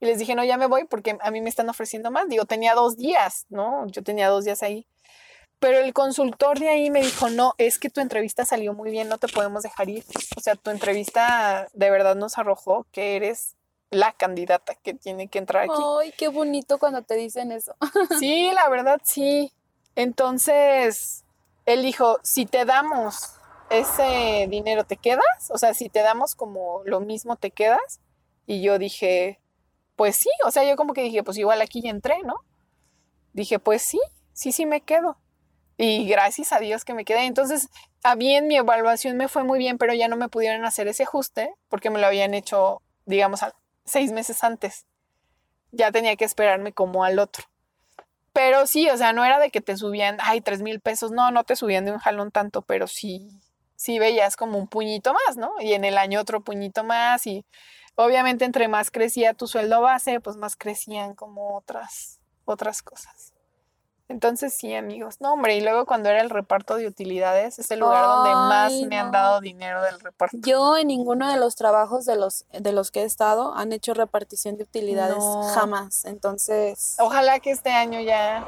[0.00, 2.28] y les dije, no, ya me voy porque a mí me están ofreciendo más.
[2.28, 3.86] Digo, tenía dos días, ¿no?
[3.88, 4.86] Yo tenía dos días ahí.
[5.58, 9.08] Pero el consultor de ahí me dijo, no, es que tu entrevista salió muy bien,
[9.08, 10.04] no te podemos dejar ir.
[10.36, 13.56] O sea, tu entrevista de verdad nos arrojó que eres
[13.90, 15.82] la candidata que tiene que entrar aquí.
[16.00, 17.74] Ay, qué bonito cuando te dicen eso.
[18.18, 19.52] Sí, la verdad sí.
[19.94, 21.24] Entonces,
[21.64, 23.32] él dijo, si te damos
[23.70, 25.50] ese dinero, ¿te quedas?
[25.50, 28.00] O sea, si te damos como lo mismo, ¿te quedas?
[28.46, 29.40] Y yo dije,
[29.96, 32.36] pues sí, o sea, yo como que dije, pues igual aquí ya entré, ¿no?
[33.32, 34.00] Dije, pues sí,
[34.32, 35.16] sí, sí me quedo.
[35.78, 37.24] Y gracias a Dios que me quedé.
[37.26, 37.68] Entonces,
[38.02, 41.02] a bien, mi evaluación me fue muy bien, pero ya no me pudieron hacer ese
[41.02, 43.40] ajuste porque me lo habían hecho, digamos,
[43.84, 44.86] seis meses antes.
[45.72, 47.44] Ya tenía que esperarme como al otro.
[48.32, 51.10] Pero sí, o sea, no era de que te subían, ay, tres mil pesos.
[51.10, 53.28] No, no te subían de un jalón tanto, pero sí,
[53.76, 55.52] sí veías como un puñito más, ¿no?
[55.60, 57.26] Y en el año otro puñito más.
[57.26, 57.44] Y
[57.96, 63.35] obviamente entre más crecía tu sueldo base, pues más crecían como otras, otras cosas.
[64.08, 65.16] Entonces sí, amigos.
[65.20, 68.72] No, hombre, y luego cuando era el reparto de utilidades, es el lugar donde más
[68.72, 70.36] me han dado dinero del reparto.
[70.40, 73.94] Yo en ninguno de los trabajos de los de los que he estado han hecho
[73.94, 75.22] repartición de utilidades
[75.54, 76.04] jamás.
[76.04, 78.46] Entonces, ojalá que este año ya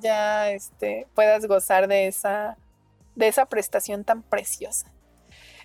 [0.00, 2.56] ya este puedas gozar de esa
[3.16, 4.86] de esa prestación tan preciosa.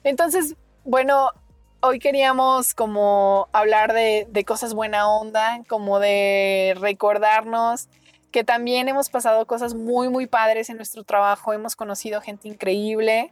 [0.03, 1.31] Entonces, bueno,
[1.79, 7.87] hoy queríamos como hablar de, de cosas buena onda, como de recordarnos
[8.36, 13.32] que también hemos pasado cosas muy, muy padres en nuestro trabajo, hemos conocido gente increíble.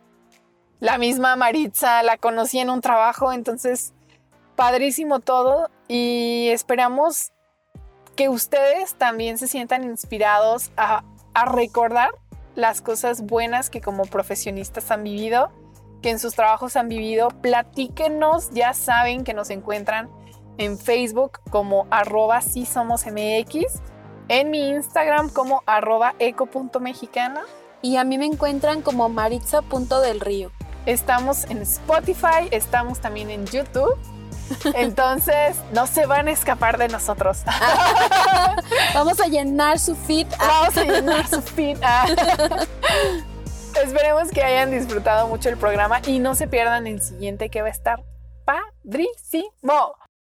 [0.79, 3.91] La misma Maritza la conocí en un trabajo, entonces
[4.55, 7.33] padrísimo todo y esperamos
[8.15, 11.03] que ustedes también se sientan inspirados a,
[11.33, 12.11] a recordar
[12.55, 15.51] las cosas buenas que como profesionistas han vivido,
[16.01, 17.27] que en sus trabajos han vivido.
[17.27, 20.09] Platíquenos, ya saben que nos encuentran
[20.57, 23.81] en Facebook como arroba si somos MX
[24.33, 27.43] en mi Instagram como arroba eco.mexicana.
[27.83, 30.51] Y a mí me encuentran como maritza.delrío.
[30.87, 33.95] Estamos en Spotify, estamos también en YouTube.
[34.73, 37.43] Entonces, no se van a escapar de nosotros.
[38.95, 40.25] Vamos a llenar su feed.
[40.39, 41.77] Vamos a llenar su feed.
[43.83, 47.67] Esperemos que hayan disfrutado mucho el programa y no se pierdan el siguiente que va
[47.67, 48.03] a estar
[48.45, 49.95] padrísimo.